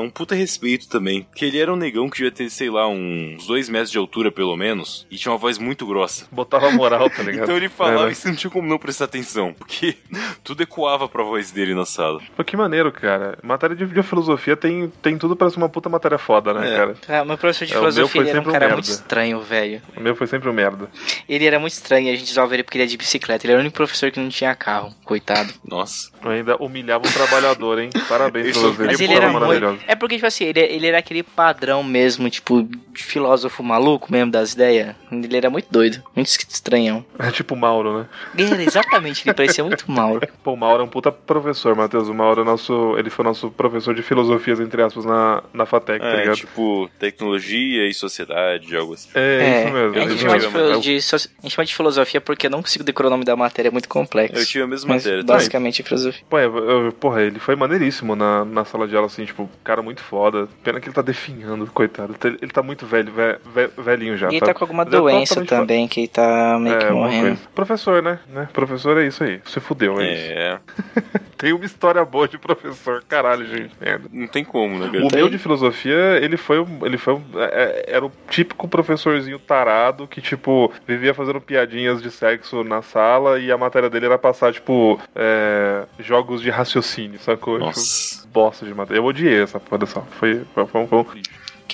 [0.00, 3.46] um puta respeito também, porque ele era um negão que devia ter, sei lá, uns
[3.46, 6.26] dois metros de altura pelo menos, e tinha uma voz muito grossa.
[6.32, 7.44] Botava moral, tá ligado?
[7.44, 8.12] Então ele falava É, né?
[8.12, 9.96] e você não tinha como não prestar atenção, porque
[10.42, 12.20] tudo ecoava pra voz dele na sala.
[12.34, 13.38] Pô, que maneiro, cara.
[13.42, 16.76] Matéria de, de filosofia tem, tem tudo pra ser uma puta matéria foda, né, É.
[16.76, 16.94] cara?
[17.08, 18.74] Ah, meu professor de É, filosofia ele era um um cara merda.
[18.74, 19.82] muito estranho, velho.
[19.96, 20.88] O meu foi sempre um merda.
[21.28, 23.44] Ele era muito estranho, a gente zoava ele porque ele é de bicicleta.
[23.46, 25.52] Ele era o único professor que não tinha carro, coitado.
[25.66, 26.10] Nossa.
[26.24, 27.90] Eu ainda humilhava um trabalhador, hein?
[28.08, 28.84] Parabéns Isso- você.
[28.84, 29.78] Mas ele era muito.
[29.86, 34.30] É porque, tipo assim, ele, ele era aquele padrão mesmo, tipo, de filósofo maluco mesmo
[34.32, 34.94] das ideias.
[35.12, 37.04] Ele era muito doido, muito estranhão.
[37.18, 38.06] É tipo o Mauro, né?
[38.38, 40.26] Era exatamente, ele parecia muito Mauro.
[40.42, 42.08] Pô, o Mauro é um puta professor, Matheus.
[42.08, 42.96] O Mauro é nosso.
[42.98, 46.36] Ele foi nosso professor de filosofias, entre aspas, na, na FATEC, tá É, ligado?
[46.36, 49.08] tipo, tecnologia e sociedade, algo assim.
[49.14, 49.96] É, isso mesmo.
[49.96, 50.38] a, gente chama
[50.78, 53.24] de, de soci- a gente chama de filosofia porque eu não consigo decorar o nome
[53.24, 54.38] da matéria, é muito complexo.
[54.38, 55.36] Eu tive a mesma Mas matéria também.
[55.36, 56.26] basicamente é filosofia.
[56.28, 59.82] Pô, eu- eu- porra, ele foi maneiríssimo na, na sala de aula, assim, tipo, cara
[59.82, 60.48] muito foda.
[60.62, 62.14] Pena que ele tá definhando, coitado.
[62.24, 64.28] Ele, ele tá muito velho, ve- ve- velhinho já.
[64.30, 66.84] E ele tá com alguma Mas é doença totalmente também, que ele tá meio que
[66.84, 67.38] É, morrendo.
[67.54, 68.18] Professor, né?
[68.28, 68.48] né?
[68.52, 69.40] Professor é isso aí.
[69.44, 70.32] Você fudeu, é, isso.
[70.32, 70.58] É,
[71.36, 73.02] Tem uma história boa de professor.
[73.08, 73.74] Caralho, gente.
[73.80, 74.08] Merda.
[74.12, 75.16] não tem como, né, O cara?
[75.16, 79.38] meu de filosofia, ele foi, um- ele foi, um- é- é- era o típico professorzinho
[79.38, 84.16] tarado que, tipo, vivia fazendo piadinhas de sexo na sala e a matéria dele era
[84.18, 87.54] passar, tipo, é, jogos de raciocínio, sacou?
[87.54, 88.26] Tipo, Nossa.
[88.32, 89.00] bosta de matéria.
[89.00, 90.00] Eu odiei essa porra dessa.
[90.02, 91.04] Foi, foi, foi, foi um-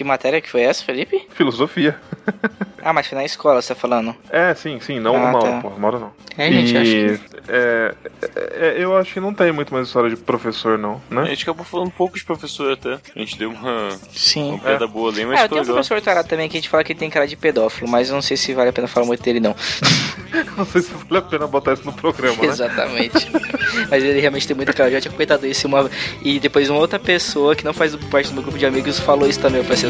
[0.01, 1.29] que matéria que foi essa, Felipe?
[1.35, 1.95] Filosofia.
[2.83, 4.17] ah, mas foi na escola, você tá falando?
[4.31, 5.61] É, sim, sim, não ah, tá.
[5.61, 5.87] pô tá.
[5.87, 6.13] Hora não.
[6.39, 6.79] É, gente, e...
[6.79, 7.41] acho que...
[7.49, 11.21] É, é, é, eu acho que não tem muito mais história de professor, não, né?
[11.21, 12.95] A gente acabou falando pouco de professor até.
[13.15, 13.91] A gente deu uma...
[14.11, 14.53] Sim.
[14.53, 14.89] Uma pedra é.
[14.89, 15.39] boa ali, mas...
[15.39, 18.09] Ah, um professor tarado também que a gente fala que tem cara de pedófilo, mas
[18.09, 19.55] não sei se vale a pena falar muito dele, não.
[20.57, 22.49] não sei se vale a pena botar isso no programa, né?
[22.49, 23.31] Exatamente.
[23.91, 24.89] mas ele realmente tem muito cara.
[24.89, 25.91] Eu já tinha comentado isso uma...
[26.23, 29.29] E depois uma outra pessoa que não faz parte do meu grupo de amigos falou
[29.29, 29.90] isso também, eu pensei,